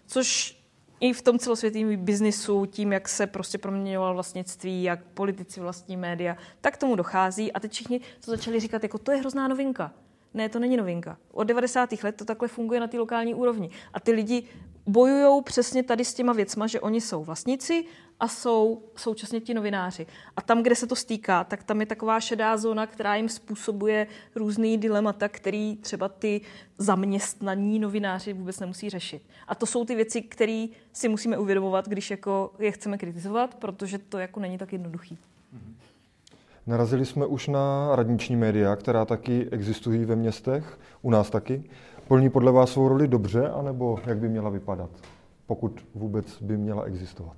Což 0.07 0.57
i 0.99 1.13
v 1.13 1.21
tom 1.21 1.39
celosvětovém 1.39 2.05
biznisu, 2.05 2.65
tím, 2.65 2.93
jak 2.93 3.09
se 3.09 3.27
prostě 3.27 3.57
proměňoval 3.57 4.13
vlastnictví, 4.13 4.83
jak 4.83 5.03
politici 5.03 5.59
vlastní 5.59 5.97
média, 5.97 6.37
tak 6.61 6.77
tomu 6.77 6.95
dochází 6.95 7.53
a 7.53 7.59
teď 7.59 7.71
všichni 7.71 7.99
to 8.25 8.31
začali 8.31 8.59
říkat, 8.59 8.83
jako 8.83 8.97
to 8.97 9.11
je 9.11 9.17
hrozná 9.17 9.47
novinka. 9.47 9.93
Ne, 10.37 10.49
to 10.49 10.59
není 10.59 10.77
novinka. 10.77 11.17
Od 11.31 11.43
90. 11.43 11.89
let 12.03 12.15
to 12.15 12.25
takhle 12.25 12.47
funguje 12.47 12.79
na 12.79 12.87
té 12.87 12.99
lokální 12.99 13.33
úrovni. 13.33 13.69
A 13.93 13.99
ty 13.99 14.11
lidi 14.11 14.43
bojují 14.87 15.43
přesně 15.43 15.83
tady 15.83 16.05
s 16.05 16.13
těma 16.13 16.33
věcma, 16.33 16.67
že 16.67 16.79
oni 16.79 17.01
jsou 17.01 17.23
vlastníci 17.23 17.85
a 18.19 18.27
jsou 18.27 18.83
současně 18.95 19.39
ti 19.39 19.53
novináři. 19.53 20.05
A 20.35 20.41
tam, 20.41 20.63
kde 20.63 20.75
se 20.75 20.87
to 20.87 20.95
stýká, 20.95 21.43
tak 21.43 21.63
tam 21.63 21.79
je 21.79 21.85
taková 21.85 22.19
šedá 22.19 22.57
zóna, 22.57 22.87
která 22.87 23.15
jim 23.15 23.29
způsobuje 23.29 24.07
různý 24.35 24.77
dilemata, 24.77 25.29
který 25.29 25.75
třeba 25.75 26.09
ty 26.09 26.41
zaměstnaní 26.77 27.79
novináři 27.79 28.33
vůbec 28.33 28.59
nemusí 28.59 28.89
řešit. 28.89 29.21
A 29.47 29.55
to 29.55 29.65
jsou 29.65 29.85
ty 29.85 29.95
věci, 29.95 30.21
které 30.21 30.65
si 30.93 31.09
musíme 31.09 31.37
uvědomovat, 31.37 31.87
když 31.87 32.11
jako 32.11 32.53
je 32.59 32.71
chceme 32.71 32.97
kritizovat, 32.97 33.55
protože 33.55 33.97
to 33.97 34.17
jako 34.17 34.39
není 34.39 34.57
tak 34.57 34.73
jednoduchý. 34.73 35.17
Narazili 36.67 37.05
jsme 37.05 37.25
už 37.25 37.47
na 37.47 37.95
radniční 37.95 38.35
média, 38.35 38.75
která 38.75 39.05
taky 39.05 39.47
existují 39.51 40.05
ve 40.05 40.15
městech, 40.15 40.79
u 41.01 41.11
nás 41.11 41.29
taky. 41.29 41.63
Plní 42.07 42.29
podle 42.29 42.51
vás 42.51 42.71
svou 42.71 42.87
roli 42.87 43.07
dobře, 43.07 43.49
anebo 43.49 43.99
jak 44.05 44.17
by 44.17 44.29
měla 44.29 44.49
vypadat, 44.49 44.89
pokud 45.45 45.85
vůbec 45.95 46.41
by 46.41 46.57
měla 46.57 46.83
existovat? 46.83 47.35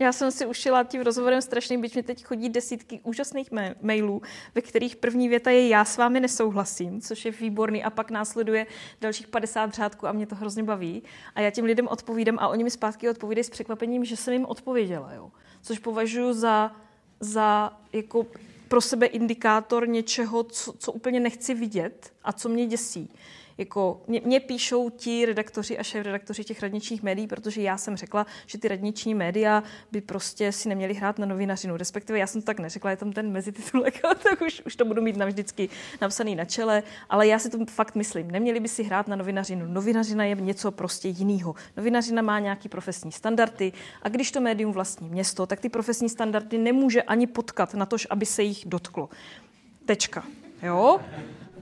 Já 0.00 0.12
jsem 0.12 0.30
si 0.30 0.46
ušila 0.46 0.84
tím 0.84 1.02
rozhovorem 1.02 1.42
strašný, 1.42 1.78
byť 1.78 1.96
mi 1.96 2.02
teď 2.02 2.24
chodí 2.24 2.48
desítky 2.48 3.00
úžasných 3.02 3.52
ma- 3.52 3.74
mailů, 3.82 4.22
ve 4.54 4.60
kterých 4.60 4.96
první 4.96 5.28
věta 5.28 5.50
je 5.50 5.68
já 5.68 5.84
s 5.84 5.96
vámi 5.96 6.20
nesouhlasím, 6.20 7.00
což 7.00 7.24
je 7.24 7.30
výborný 7.30 7.84
a 7.84 7.90
pak 7.90 8.10
následuje 8.10 8.66
dalších 9.00 9.28
50 9.28 9.74
řádků 9.74 10.06
a 10.06 10.12
mě 10.12 10.26
to 10.26 10.34
hrozně 10.34 10.62
baví. 10.62 11.02
A 11.34 11.40
já 11.40 11.50
těm 11.50 11.64
lidem 11.64 11.88
odpovídám 11.88 12.38
a 12.38 12.48
oni 12.48 12.64
mi 12.64 12.70
zpátky 12.70 13.10
odpovídají 13.10 13.44
s 13.44 13.50
překvapením, 13.50 14.04
že 14.04 14.16
jsem 14.16 14.32
jim 14.32 14.44
odpověděla, 14.44 15.12
jo. 15.12 15.30
Což 15.64 15.78
považuji 15.78 16.32
za, 16.32 16.76
za 17.20 17.76
jako 17.92 18.26
pro 18.68 18.80
sebe 18.80 19.06
indikátor 19.06 19.88
něčeho, 19.88 20.42
co, 20.42 20.72
co 20.72 20.92
úplně 20.92 21.20
nechci 21.20 21.54
vidět 21.54 22.12
a 22.24 22.32
co 22.32 22.48
mě 22.48 22.66
děsí 22.66 23.10
jako 23.58 24.02
mě, 24.06 24.20
mě 24.24 24.40
píšou 24.40 24.90
ti 24.90 25.26
redaktoři 25.26 25.78
a 25.78 25.82
šéf-redaktoři 25.82 26.44
těch 26.44 26.62
radničních 26.62 27.02
médií, 27.02 27.26
protože 27.26 27.62
já 27.62 27.78
jsem 27.78 27.96
řekla, 27.96 28.26
že 28.46 28.58
ty 28.58 28.68
radniční 28.68 29.14
média 29.14 29.62
by 29.92 30.00
prostě 30.00 30.52
si 30.52 30.68
neměli 30.68 30.94
hrát 30.94 31.18
na 31.18 31.26
novinařinu. 31.26 31.76
Respektive 31.76 32.18
já 32.18 32.26
jsem 32.26 32.40
to 32.42 32.46
tak 32.46 32.60
neřekla, 32.60 32.90
je 32.90 32.96
tam 32.96 33.12
ten 33.12 33.32
mezititulek, 33.32 34.00
tak 34.22 34.40
už, 34.40 34.62
už 34.66 34.76
to 34.76 34.84
budu 34.84 35.02
mít 35.02 35.16
navždycky 35.16 35.68
napsaný 36.00 36.36
na 36.36 36.44
čele, 36.44 36.82
ale 37.10 37.26
já 37.26 37.38
si 37.38 37.50
to 37.50 37.58
fakt 37.66 37.94
myslím. 37.94 38.30
Neměli 38.30 38.60
by 38.60 38.68
si 38.68 38.82
hrát 38.82 39.08
na 39.08 39.16
novinařinu. 39.16 39.66
Novinařina 39.66 40.24
je 40.24 40.34
něco 40.34 40.70
prostě 40.70 41.08
jiného. 41.08 41.54
Novinařina 41.76 42.22
má 42.22 42.38
nějaký 42.38 42.68
profesní 42.68 43.12
standardy 43.12 43.72
a 44.02 44.08
když 44.08 44.30
to 44.32 44.40
médium 44.40 44.72
vlastní 44.72 45.08
město, 45.08 45.46
tak 45.46 45.60
ty 45.60 45.68
profesní 45.68 46.08
standardy 46.08 46.58
nemůže 46.58 47.02
ani 47.02 47.26
potkat 47.26 47.74
na 47.74 47.86
to, 47.86 47.96
aby 48.10 48.26
se 48.26 48.42
jich 48.42 48.62
dotklo. 48.66 49.08
Tečka. 49.84 50.24
Jo? 50.62 51.00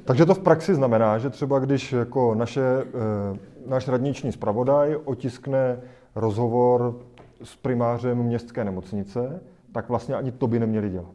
Takže 0.05 0.27
to 0.27 0.35
v 0.35 0.39
praxi 0.39 0.75
znamená, 0.75 1.19
že 1.19 1.31
třeba 1.31 1.59
když 1.59 1.93
jako 1.93 2.35
naše, 2.35 2.63
e, 2.63 3.39
náš 3.67 3.89
radniční 3.89 4.33
zpravodaj 4.33 4.97
otiskne 5.05 5.81
rozhovor 6.15 7.01
s 7.43 7.57
primářem 7.57 8.19
městské 8.19 8.65
nemocnice, 8.65 9.43
tak 9.73 9.89
vlastně 9.89 10.15
ani 10.15 10.33
to 10.33 10.47
by 10.47 10.59
neměli 10.59 10.91
dělat. 10.91 11.15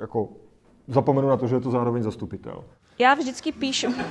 Jako 0.00 0.28
zapomenu 0.88 1.28
na 1.28 1.36
to, 1.36 1.46
že 1.46 1.56
je 1.56 1.60
to 1.60 1.70
zároveň 1.70 2.02
zastupitel. 2.02 2.64
Já 2.98 3.14
vždycky 3.14 3.52
píšu... 3.52 3.86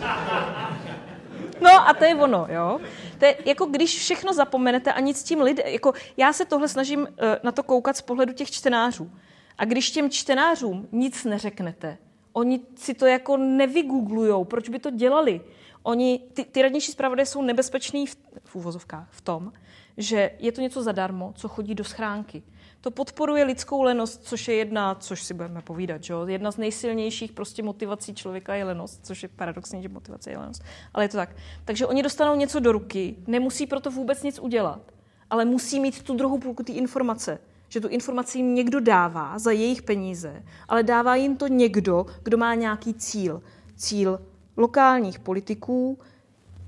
No 1.62 1.90
a 1.90 1.94
to 1.94 2.06
je 2.06 2.16
ono, 2.16 2.48
jo. 2.50 2.80
To 3.18 3.26
je 3.26 3.36
jako 3.46 3.66
když 3.66 4.00
všechno 4.00 4.34
zapomenete 4.34 4.94
a 4.94 5.00
nic 5.00 5.20
s 5.20 5.24
tím 5.24 5.42
lidé, 5.42 5.64
jako 5.66 5.94
já 6.18 6.34
se 6.34 6.46
tohle 6.46 6.68
snažím 6.68 7.00
uh, 7.00 7.08
na 7.44 7.52
to 7.52 7.64
koukat 7.64 7.98
z 7.98 8.02
pohledu 8.02 8.34
těch 8.34 8.52
čtenářů. 8.52 9.12
A 9.58 9.66
když 9.66 9.92
těm 9.92 10.10
čtenářům 10.10 10.88
nic 10.92 11.26
neřeknete, 11.26 11.98
Oni 12.38 12.62
si 12.76 12.94
to 12.94 13.06
jako 13.06 13.38
nevygooglujou, 13.38 14.44
proč 14.44 14.70
by 14.70 14.80
to 14.80 14.90
dělali. 14.90 15.42
Oni, 15.84 16.20
ty, 16.34 16.46
ty 16.46 16.62
radnější 16.62 16.92
zpravodaje 16.92 17.26
jsou 17.26 17.42
nebezpeční 17.42 18.08
v, 18.08 18.16
v 18.44 18.56
úvozovkách 18.56 19.08
v 19.12 19.22
tom, 19.22 19.52
že 19.98 20.32
je 20.40 20.52
to 20.52 20.62
něco 20.62 20.84
zadarmo, 20.84 21.34
co 21.36 21.48
chodí 21.48 21.76
do 21.76 21.84
schránky. 21.84 22.44
To 22.82 22.92
podporuje 22.92 23.44
lidskou 23.44 23.82
lenost, 23.82 24.24
což 24.24 24.48
je 24.48 24.56
jedna, 24.56 24.96
což 24.96 25.24
si 25.24 25.34
budeme 25.34 25.62
povídat, 25.62 26.04
že? 26.04 26.14
jedna 26.26 26.52
z 26.52 26.58
nejsilnějších 26.58 27.32
prostě 27.32 27.64
motivací 27.64 28.16
člověka 28.16 28.56
je 28.56 28.64
lenost, 28.64 29.06
což 29.06 29.24
je 29.24 29.30
paradoxní, 29.30 29.82
že 29.82 29.90
motivace 29.90 30.32
je 30.32 30.38
lenost. 30.38 30.64
Ale 30.94 31.04
je 31.04 31.10
to 31.10 31.18
tak. 31.18 31.36
Takže 31.66 31.86
oni 31.86 32.04
dostanou 32.04 32.36
něco 32.36 32.60
do 32.60 32.72
ruky, 32.72 33.16
nemusí 33.28 33.68
proto 33.68 33.92
vůbec 33.92 34.24
nic 34.24 34.40
udělat, 34.40 34.82
ale 35.30 35.46
musí 35.46 35.80
mít 35.80 36.04
tu 36.04 36.16
druhou 36.16 36.40
půlku 36.40 36.64
té 36.64 36.72
informace 36.72 37.40
že 37.70 37.82
tu 37.82 37.88
informaci 37.88 38.38
jim 38.38 38.56
někdo 38.56 38.80
dává 38.80 39.40
za 39.40 39.52
jejich 39.52 39.82
peníze, 39.82 40.44
ale 40.68 40.84
dává 40.84 41.16
jim 41.16 41.38
to 41.38 41.48
někdo, 41.48 42.06
kdo 42.24 42.38
má 42.38 42.56
nějaký 42.56 42.94
cíl. 42.94 43.42
Cíl 43.76 44.20
lokálních 44.58 45.20
politiků, 45.20 46.00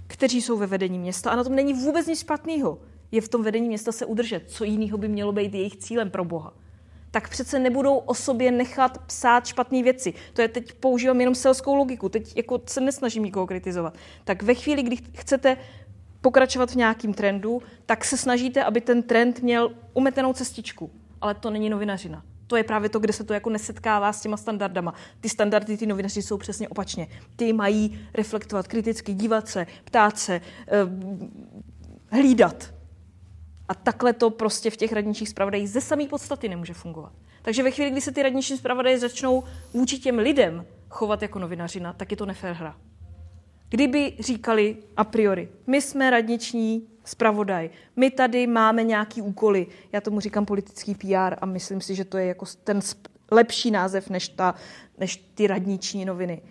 kteří 0.08 0.42
jsou 0.42 0.58
ve 0.58 0.68
vedení 0.68 1.00
města 1.00 1.32
a 1.32 1.36
na 1.36 1.44
tom 1.44 1.56
není 1.56 1.74
vůbec 1.74 2.08
nic 2.08 2.20
špatného. 2.20 2.80
Je 3.12 3.22
v 3.22 3.30
tom 3.30 3.44
vedení 3.44 3.68
města 3.68 3.92
se 3.92 4.06
udržet. 4.06 4.44
Co 4.48 4.64
jiného 4.64 4.98
by 4.98 5.08
mělo 5.08 5.32
být 5.32 5.54
jejich 5.54 5.78
cílem 5.78 6.10
pro 6.10 6.26
Boha? 6.26 6.54
tak 7.12 7.30
přece 7.30 7.60
nebudou 7.60 7.98
o 7.98 8.14
sobě 8.14 8.52
nechat 8.52 8.98
psát 8.98 9.46
špatné 9.46 9.84
věci. 9.84 10.14
To 10.34 10.42
je 10.42 10.48
teď 10.48 10.74
používám 10.74 11.20
jenom 11.20 11.36
selskou 11.36 11.76
logiku, 11.76 12.10
teď 12.10 12.38
jako 12.38 12.62
se 12.66 12.82
nesnažím 12.82 13.24
nikoho 13.24 13.48
kritizovat. 13.48 13.94
Tak 14.24 14.44
ve 14.44 14.56
chvíli, 14.56 14.84
kdy 14.84 14.98
chcete 15.14 15.58
pokračovat 16.22 16.72
v 16.72 16.76
nějakým 16.76 17.14
trendu, 17.14 17.62
tak 17.86 18.06
se 18.06 18.18
snažíte, 18.18 18.64
aby 18.64 18.82
ten 18.82 19.04
trend 19.04 19.42
měl 19.42 19.72
umetenou 19.94 20.34
cestičku. 20.34 20.92
Ale 21.22 21.34
to 21.34 21.50
není 21.50 21.70
novinařina. 21.70 22.24
To 22.48 22.56
je 22.56 22.64
právě 22.64 22.90
to, 22.90 23.00
kde 23.00 23.14
se 23.14 23.24
to 23.24 23.34
jako 23.34 23.50
nesetkává 23.50 24.14
s 24.14 24.22
těma 24.22 24.38
standardama. 24.38 24.94
Ty 25.20 25.30
standardy, 25.30 25.78
ty 25.78 25.86
novinaři 25.86 26.22
jsou 26.22 26.38
přesně 26.38 26.70
opačně. 26.70 27.08
Ty 27.36 27.54
mají 27.54 28.08
reflektovat 28.14 28.68
kriticky, 28.68 29.14
dívat 29.14 29.48
se, 29.48 29.68
ptát 29.84 30.20
se, 30.20 30.36
eh, 30.36 30.72
hlídat. 32.12 32.74
A 33.68 33.76
takhle 33.76 34.14
to 34.14 34.30
prostě 34.30 34.70
v 34.70 34.78
těch 34.78 34.94
radničních 34.94 35.30
zpravodajích 35.30 35.70
ze 35.70 35.82
samé 35.82 36.08
podstaty 36.08 36.50
nemůže 36.50 36.74
fungovat. 36.74 37.14
Takže 37.42 37.64
ve 37.64 37.72
chvíli, 37.72 37.92
kdy 37.92 38.02
se 38.02 38.12
ty 38.12 38.24
radniční 38.24 38.58
zpravodaje 38.58 39.00
začnou 39.00 39.44
vůči 39.74 40.00
těm 40.00 40.18
lidem 40.18 40.66
chovat 40.90 41.22
jako 41.22 41.40
novinařina, 41.40 41.94
tak 41.94 42.12
je 42.12 42.18
to 42.18 42.26
nefér 42.26 42.54
hra. 42.54 42.76
Kdyby 43.70 44.14
říkali 44.20 44.78
a 44.98 45.04
priori, 45.04 45.50
my 45.68 45.82
jsme 45.82 46.10
radniční 46.10 46.88
zpravodaj, 47.06 47.70
my 47.96 48.12
tady 48.12 48.48
máme 48.48 48.84
nějaký 48.84 49.22
úkoly, 49.22 49.68
já 49.92 50.02
tomu 50.02 50.20
říkám 50.20 50.46
politický 50.46 50.96
PR 50.96 51.36
a 51.42 51.46
myslím 51.46 51.82
si, 51.82 51.96
že 51.96 52.06
to 52.06 52.18
je 52.18 52.26
jako 52.26 52.46
ten 52.64 52.80
lepší 53.32 53.72
název 53.72 54.10
než, 54.10 54.30
ta, 54.30 54.56
než 54.98 55.16
ty 55.16 55.48
radniční 55.48 56.06
noviny. 56.06 56.42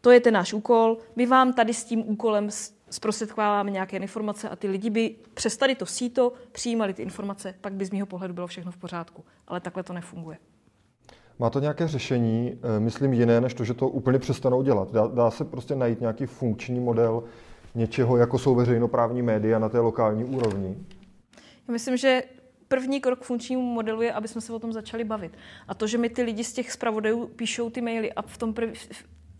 To 0.00 0.10
je 0.10 0.20
ten 0.20 0.34
náš 0.34 0.52
úkol, 0.52 0.98
my 1.16 1.26
vám 1.26 1.52
tady 1.52 1.74
s 1.74 1.84
tím 1.84 2.10
úkolem 2.10 2.48
zprostředkováváme 2.90 3.70
nějaké 3.70 3.96
informace 3.96 4.48
a 4.48 4.56
ty 4.56 4.68
lidi 4.68 4.90
by 4.90 5.16
přes 5.34 5.56
tady 5.56 5.74
to 5.74 5.86
síto 5.86 6.32
přijímali 6.52 6.94
ty 6.94 7.02
informace, 7.02 7.54
pak 7.60 7.72
by 7.72 7.84
z 7.84 7.90
mého 7.90 8.06
pohledu 8.06 8.34
bylo 8.34 8.46
všechno 8.46 8.72
v 8.72 8.76
pořádku. 8.76 9.24
Ale 9.48 9.60
takhle 9.60 9.82
to 9.82 9.92
nefunguje. 9.92 10.38
Má 11.38 11.50
to 11.50 11.60
nějaké 11.60 11.88
řešení, 11.88 12.58
eh, 12.76 12.80
myslím 12.80 13.12
jiné, 13.12 13.40
než 13.40 13.54
to, 13.54 13.64
že 13.64 13.74
to 13.74 13.88
úplně 13.88 14.18
přestanou 14.18 14.62
dělat? 14.62 14.92
Dá, 14.92 15.06
dá 15.06 15.30
se 15.30 15.44
prostě 15.44 15.76
najít 15.76 16.00
nějaký 16.00 16.26
funkční 16.26 16.80
model 16.80 17.22
něčeho, 17.74 18.16
jako 18.16 18.38
jsou 18.38 18.54
veřejnoprávní 18.54 19.22
média 19.22 19.58
na 19.58 19.68
té 19.68 19.80
lokální 19.80 20.24
úrovni? 20.24 20.76
Já 21.68 21.72
myslím, 21.72 21.96
že 21.96 22.22
první 22.68 23.00
krok 23.00 23.20
k 23.20 23.22
funkčnímu 23.22 23.62
modelu 23.62 24.02
je, 24.02 24.12
aby 24.12 24.28
jsme 24.28 24.40
se 24.40 24.52
o 24.52 24.58
tom 24.58 24.72
začali 24.72 25.04
bavit. 25.04 25.32
A 25.68 25.74
to, 25.74 25.86
že 25.86 25.98
mi 25.98 26.08
ty 26.08 26.22
lidi 26.22 26.44
z 26.44 26.52
těch 26.52 26.72
zpravodajů 26.72 27.26
píšou 27.26 27.70
ty 27.70 27.80
maily 27.80 28.12
a 28.12 28.22
v 28.22 28.38
tom 28.38 28.54
prv, 28.54 28.72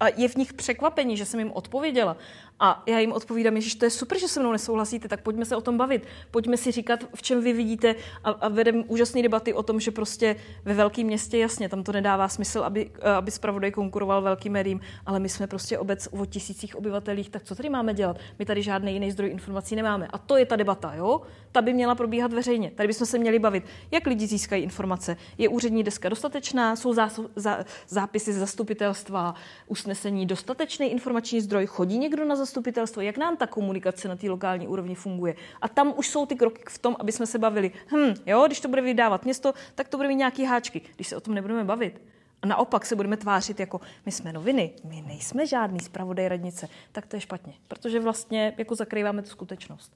a 0.00 0.08
je 0.08 0.28
v 0.28 0.36
nich 0.36 0.52
překvapení, 0.52 1.16
že 1.16 1.24
jsem 1.24 1.40
jim 1.40 1.52
odpověděla. 1.52 2.16
A 2.60 2.82
já 2.86 2.98
jim 2.98 3.12
odpovídám, 3.12 3.60
že 3.60 3.76
to 3.76 3.84
je 3.84 3.90
super, 3.90 4.18
že 4.18 4.28
se 4.28 4.40
mnou 4.40 4.52
nesouhlasíte, 4.52 5.08
tak 5.08 5.20
pojďme 5.20 5.44
se 5.44 5.56
o 5.56 5.60
tom 5.60 5.76
bavit. 5.76 6.06
Pojďme 6.30 6.56
si 6.56 6.70
říkat, 6.70 7.04
v 7.14 7.22
čem 7.22 7.40
vy 7.40 7.52
vidíte 7.52 7.94
a, 8.24 8.30
a 8.30 8.48
vedem 8.48 8.84
úžasné 8.86 9.22
debaty 9.22 9.54
o 9.54 9.62
tom, 9.62 9.80
že 9.80 9.90
prostě 9.90 10.36
ve 10.64 10.74
velkém 10.74 11.06
městě, 11.06 11.38
jasně, 11.38 11.68
tam 11.68 11.82
to 11.82 11.92
nedává 11.92 12.28
smysl, 12.28 12.60
aby, 12.60 12.90
aby 13.16 13.30
zpravodaj 13.30 13.70
konkuroval 13.70 14.22
velkým 14.22 14.52
médiím, 14.52 14.80
ale 15.06 15.20
my 15.20 15.28
jsme 15.28 15.46
prostě 15.46 15.78
obec 15.78 16.08
o 16.10 16.26
tisících 16.26 16.76
obyvatelích, 16.76 17.30
tak 17.30 17.42
co 17.42 17.54
tady 17.54 17.68
máme 17.70 17.94
dělat? 17.94 18.16
My 18.38 18.44
tady 18.44 18.62
žádný 18.62 18.92
jiný 18.92 19.10
zdroj 19.10 19.30
informací 19.30 19.76
nemáme. 19.76 20.08
A 20.12 20.18
to 20.18 20.36
je 20.36 20.46
ta 20.46 20.56
debata, 20.56 20.94
jo? 20.94 21.20
Ta 21.52 21.62
by 21.62 21.72
měla 21.72 21.94
probíhat 21.94 22.32
veřejně. 22.32 22.70
Tady 22.70 22.86
bychom 22.86 23.06
se 23.06 23.18
měli 23.18 23.38
bavit, 23.38 23.64
jak 23.90 24.06
lidi 24.06 24.26
získají 24.26 24.62
informace. 24.62 25.16
Je 25.38 25.48
úřední 25.48 25.82
deska 25.82 26.08
dostatečná? 26.08 26.76
Jsou 26.76 26.94
zá, 26.94 27.10
zá, 27.36 27.64
zápisy 27.88 28.32
z 28.32 28.38
zastupitelstva, 28.38 29.34
usnesení 29.84 30.26
dostatečný 30.26 30.86
informační 30.86 31.40
zdroj? 31.40 31.66
Chodí 31.66 31.98
někdo 31.98 32.24
na 32.24 32.36
zastupitelstvo, 32.36 33.02
jak 33.02 33.16
nám 33.16 33.36
ta 33.36 33.46
komunikace 33.46 34.08
na 34.08 34.16
té 34.16 34.30
lokální 34.30 34.68
úrovni 34.68 34.94
funguje. 34.94 35.34
A 35.62 35.68
tam 35.68 35.94
už 35.96 36.08
jsou 36.08 36.26
ty 36.26 36.34
kroky 36.34 36.62
v 36.68 36.78
tom, 36.78 36.96
aby 36.98 37.12
jsme 37.12 37.26
se 37.26 37.38
bavili. 37.38 37.72
Hm, 37.92 38.14
jo, 38.26 38.44
když 38.46 38.60
to 38.60 38.68
bude 38.68 38.82
vydávat 38.82 39.24
město, 39.24 39.52
tak 39.74 39.88
to 39.88 39.96
bude 39.96 40.08
mít 40.08 40.14
nějaký 40.14 40.44
háčky. 40.44 40.80
Když 40.94 41.08
se 41.08 41.16
o 41.16 41.20
tom 41.20 41.34
nebudeme 41.34 41.64
bavit, 41.64 42.00
a 42.42 42.46
naopak 42.46 42.86
se 42.86 42.96
budeme 42.96 43.16
tvářit 43.16 43.60
jako 43.60 43.80
my 44.06 44.12
jsme 44.12 44.32
noviny, 44.32 44.72
my 44.84 45.04
nejsme 45.06 45.46
žádný 45.46 45.80
zpravodaj 45.80 46.28
radnice, 46.28 46.68
tak 46.92 47.06
to 47.06 47.16
je 47.16 47.20
špatně, 47.20 47.52
protože 47.68 48.00
vlastně 48.00 48.54
jako 48.58 48.74
zakrýváme 48.74 49.22
tu 49.22 49.28
skutečnost. 49.28 49.92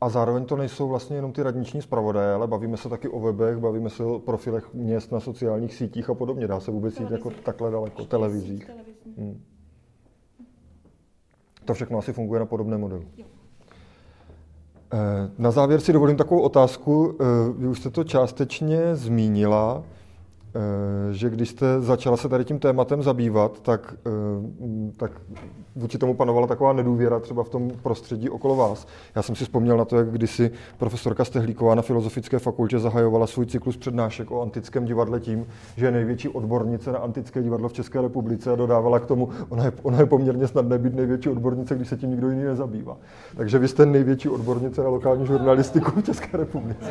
A 0.00 0.08
zároveň 0.08 0.44
to 0.44 0.56
nejsou 0.56 0.88
vlastně 0.88 1.16
jenom 1.16 1.32
ty 1.32 1.42
radniční 1.42 1.82
zpravodaje, 1.82 2.32
ale 2.32 2.46
bavíme 2.46 2.76
se 2.76 2.88
taky 2.88 3.08
o 3.08 3.20
webech, 3.20 3.56
bavíme 3.58 3.90
se 3.90 4.04
o 4.04 4.18
profilech 4.18 4.74
měst 4.74 5.12
na 5.12 5.20
sociálních 5.20 5.74
sítích 5.74 6.10
a 6.10 6.14
podobně. 6.14 6.46
Dá 6.46 6.60
se 6.60 6.70
vůbec 6.70 7.00
jít 7.00 7.10
jako 7.10 7.30
takhle 7.30 7.70
daleko, 7.70 8.04
televizích. 8.04 8.70
Hmm. 9.18 9.40
To 11.64 11.74
všechno 11.74 11.98
asi 11.98 12.12
funguje 12.12 12.40
na 12.40 12.46
podobném 12.46 12.80
modelu. 12.80 13.04
Jo. 13.16 13.26
Eh, 14.92 15.30
na 15.38 15.50
závěr 15.50 15.80
si 15.80 15.92
dovolím 15.92 16.16
takovou 16.16 16.40
otázku. 16.40 17.18
Eh, 17.20 17.24
vy 17.58 17.68
už 17.68 17.78
jste 17.78 17.90
to 17.90 18.04
částečně 18.04 18.96
zmínila. 18.96 19.84
Eh, 20.54 21.12
že 21.12 21.30
když 21.30 21.48
jste 21.48 21.80
začala 21.80 22.16
se 22.16 22.28
tady 22.28 22.44
tím 22.44 22.58
tématem 22.58 23.02
zabývat, 23.02 23.60
tak, 23.60 23.94
eh, 24.06 24.92
tak 24.96 25.12
vůči 25.76 25.98
tomu 25.98 26.14
panovala 26.14 26.46
taková 26.46 26.72
nedůvěra 26.72 27.20
třeba 27.20 27.44
v 27.44 27.48
tom 27.48 27.70
prostředí 27.82 28.30
okolo 28.30 28.56
vás. 28.56 28.86
Já 29.14 29.22
jsem 29.22 29.34
si 29.34 29.44
vzpomněl 29.44 29.76
na 29.76 29.84
to, 29.84 29.96
jak 29.96 30.10
kdysi 30.10 30.50
profesorka 30.78 31.24
Stehlíková 31.24 31.74
na 31.74 31.82
Filozofické 31.82 32.38
fakultě 32.38 32.78
zahajovala 32.78 33.26
svůj 33.26 33.46
cyklus 33.46 33.76
přednášek 33.76 34.30
o 34.30 34.42
antickém 34.42 34.84
divadle 34.84 35.20
tím, 35.20 35.46
že 35.76 35.86
je 35.86 35.92
největší 35.92 36.28
odbornice 36.28 36.92
na 36.92 36.98
antické 36.98 37.42
divadlo 37.42 37.68
v 37.68 37.72
České 37.72 38.00
republice 38.00 38.52
a 38.52 38.56
dodávala 38.56 38.98
k 38.98 39.06
tomu, 39.06 39.28
ona 39.48 39.64
je, 39.64 39.72
ona 39.82 39.98
je 39.98 40.06
poměrně 40.06 40.48
snadné 40.48 40.78
být 40.78 40.94
největší 40.94 41.28
odbornice, 41.28 41.74
když 41.74 41.88
se 41.88 41.96
tím 41.96 42.10
nikdo 42.10 42.30
jiný 42.30 42.44
nezabývá. 42.44 42.96
Takže 43.36 43.58
vy 43.58 43.68
jste 43.68 43.86
největší 43.86 44.28
odbornice 44.28 44.82
na 44.82 44.88
lokální 44.88 45.26
žurnalistiku 45.26 46.00
v 46.00 46.04
České 46.04 46.36
republice. 46.36 46.90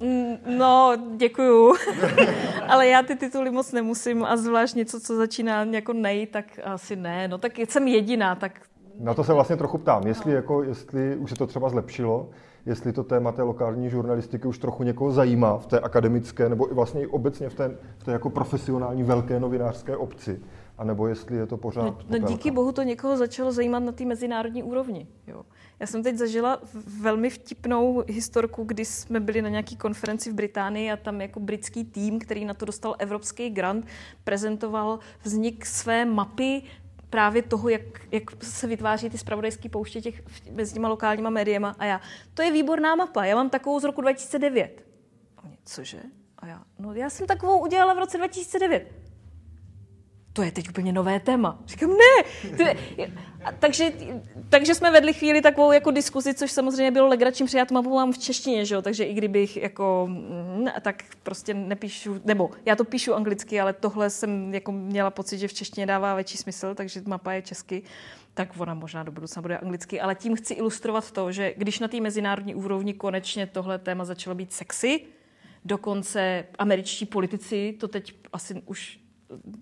Mm, 0.00 0.58
no, 0.58 0.96
děkuju. 1.16 1.74
Ale 2.68 2.86
já 2.86 3.02
ty 3.02 3.16
tituly 3.16 3.50
moc 3.50 3.72
nemusím 3.72 4.24
a 4.24 4.36
zvlášť 4.36 4.74
něco, 4.74 5.00
co 5.00 5.16
začíná 5.16 5.64
jako 5.64 5.92
nej, 5.92 6.26
tak 6.26 6.44
asi 6.64 6.96
ne. 6.96 7.28
No 7.28 7.38
tak 7.38 7.58
jsem 7.58 7.88
jediná, 7.88 8.34
tak... 8.34 8.60
Na 9.00 9.14
to 9.14 9.24
se 9.24 9.32
vlastně 9.32 9.56
trochu 9.56 9.78
ptám, 9.78 10.06
jestli, 10.06 10.32
jako, 10.32 10.62
jestli 10.62 11.16
už 11.16 11.30
se 11.30 11.36
to 11.36 11.46
třeba 11.46 11.68
zlepšilo, 11.68 12.30
jestli 12.66 12.92
to 12.92 13.04
téma 13.04 13.32
té 13.32 13.42
lokální 13.42 13.90
žurnalistiky 13.90 14.48
už 14.48 14.58
trochu 14.58 14.82
někoho 14.82 15.12
zajímá 15.12 15.58
v 15.58 15.66
té 15.66 15.80
akademické 15.80 16.48
nebo 16.48 16.70
i 16.70 16.74
vlastně 16.74 17.02
i 17.02 17.06
obecně 17.06 17.48
v 17.48 17.54
té, 17.54 17.76
v 17.98 18.04
té 18.04 18.12
jako 18.12 18.30
profesionální 18.30 19.02
velké 19.02 19.40
novinářské 19.40 19.96
obci, 19.96 20.40
anebo 20.78 21.06
jestli 21.08 21.36
je 21.36 21.46
to 21.46 21.56
pořád 21.56 21.84
No, 21.84 21.98
no 22.08 22.18
díky 22.18 22.50
bohu 22.50 22.72
to 22.72 22.82
někoho 22.82 23.16
začalo 23.16 23.52
zajímat 23.52 23.78
na 23.78 23.92
té 23.92 24.04
mezinárodní 24.04 24.62
úrovni. 24.62 25.06
Jo. 25.26 25.44
Já 25.80 25.86
jsem 25.86 26.02
teď 26.02 26.16
zažila 26.16 26.60
velmi 27.00 27.30
vtipnou 27.30 28.04
historku, 28.08 28.64
kdy 28.64 28.84
jsme 28.84 29.20
byli 29.20 29.42
na 29.42 29.48
nějaký 29.48 29.76
konferenci 29.76 30.30
v 30.30 30.34
Británii 30.34 30.92
a 30.92 30.96
tam 30.96 31.20
jako 31.20 31.40
britský 31.40 31.84
tým, 31.84 32.18
který 32.18 32.44
na 32.44 32.54
to 32.54 32.64
dostal 32.64 32.94
evropský 32.98 33.50
grant, 33.50 33.86
prezentoval 34.24 34.98
vznik 35.22 35.66
své 35.66 36.04
mapy 36.04 36.62
právě 37.10 37.42
toho, 37.42 37.68
jak, 37.68 37.82
jak 38.12 38.44
se 38.44 38.66
vytváří 38.66 39.10
ty 39.10 39.18
spravodajské 39.18 39.68
pouště 39.68 40.00
těch, 40.00 40.22
mezi 40.50 40.74
těma 40.74 40.88
lokálníma 40.88 41.30
médiema. 41.30 41.76
A 41.78 41.84
já, 41.84 42.00
to 42.34 42.42
je 42.42 42.52
výborná 42.52 42.94
mapa, 42.94 43.24
já 43.24 43.36
mám 43.36 43.50
takovou 43.50 43.80
z 43.80 43.84
roku 43.84 44.00
2009. 44.00 44.84
A 45.38 45.46
mě, 45.46 45.56
cože? 45.64 46.02
A 46.38 46.46
já, 46.46 46.62
no 46.78 46.92
já 46.92 47.10
jsem 47.10 47.26
takovou 47.26 47.58
udělala 47.58 47.94
v 47.94 47.98
roce 47.98 48.18
2009 48.18 49.03
to 50.34 50.42
je 50.42 50.52
teď 50.52 50.68
úplně 50.68 50.92
nové 50.92 51.20
téma. 51.20 51.58
Říkám, 51.66 51.90
ne. 51.90 52.24
Je... 52.96 53.12
A 53.44 53.52
takže, 53.52 53.92
takže 54.48 54.74
jsme 54.74 54.90
vedli 54.90 55.12
chvíli 55.12 55.42
takovou 55.42 55.72
jako 55.72 55.90
diskuzi, 55.90 56.34
což 56.34 56.52
samozřejmě 56.52 56.90
bylo 56.90 57.08
legračím, 57.08 57.46
protože 57.46 57.58
já 57.58 57.64
to 57.64 57.74
mám 57.74 58.12
v 58.12 58.18
češtině, 58.18 58.64
že 58.64 58.74
jo? 58.74 58.82
takže 58.82 59.04
i 59.04 59.14
kdybych 59.14 59.56
jako, 59.56 60.06
mm, 60.10 60.66
tak 60.80 61.04
prostě 61.22 61.54
nepíšu, 61.54 62.20
nebo 62.24 62.50
já 62.64 62.76
to 62.76 62.84
píšu 62.84 63.14
anglicky, 63.14 63.60
ale 63.60 63.72
tohle 63.72 64.10
jsem 64.10 64.54
jako 64.54 64.72
měla 64.72 65.10
pocit, 65.10 65.38
že 65.38 65.48
v 65.48 65.52
češtině 65.52 65.86
dává 65.86 66.14
větší 66.14 66.38
smysl, 66.38 66.74
takže 66.74 67.02
mapa 67.06 67.32
je 67.32 67.42
česky, 67.42 67.82
tak 68.34 68.48
ona 68.58 68.74
možná 68.74 69.02
do 69.02 69.12
budoucna 69.12 69.42
bude 69.42 69.58
anglicky, 69.58 70.00
ale 70.00 70.14
tím 70.14 70.36
chci 70.36 70.54
ilustrovat 70.54 71.10
to, 71.10 71.32
že 71.32 71.54
když 71.56 71.78
na 71.78 71.88
té 71.88 72.00
mezinárodní 72.00 72.54
úrovni 72.54 72.94
konečně 72.94 73.46
tohle 73.46 73.78
téma 73.78 74.04
začalo 74.04 74.34
být 74.34 74.52
sexy, 74.52 75.00
dokonce 75.64 76.44
američtí 76.58 77.06
politici 77.06 77.76
to 77.80 77.88
teď 77.88 78.14
asi 78.32 78.62
už 78.66 79.03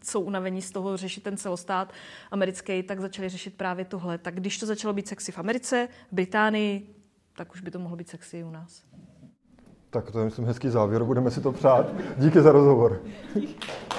jsou 0.04 0.20
unavení 0.20 0.62
z 0.62 0.70
toho 0.70 0.96
řešit 0.96 1.22
ten 1.22 1.36
celostát 1.36 1.92
americký, 2.30 2.82
tak 2.82 3.00
začali 3.00 3.28
řešit 3.28 3.56
právě 3.56 3.84
tohle. 3.84 4.18
Tak 4.18 4.34
když 4.34 4.58
to 4.58 4.66
začalo 4.66 4.94
být 4.94 5.08
sexy 5.08 5.32
v 5.32 5.38
Americe, 5.38 5.88
v 6.12 6.14
Británii, 6.14 6.94
tak 7.36 7.52
už 7.52 7.60
by 7.60 7.70
to 7.70 7.78
mohlo 7.78 7.96
být 7.96 8.08
sexy 8.08 8.38
i 8.38 8.44
u 8.44 8.50
nás. 8.50 8.82
Tak 9.90 10.10
to 10.10 10.18
je, 10.18 10.24
myslím, 10.24 10.46
hezký 10.46 10.68
závěr. 10.68 11.04
Budeme 11.04 11.30
si 11.30 11.40
to 11.40 11.52
přát. 11.52 11.92
Díky 12.18 12.40
za 12.40 12.52
rozhovor. 12.52 13.02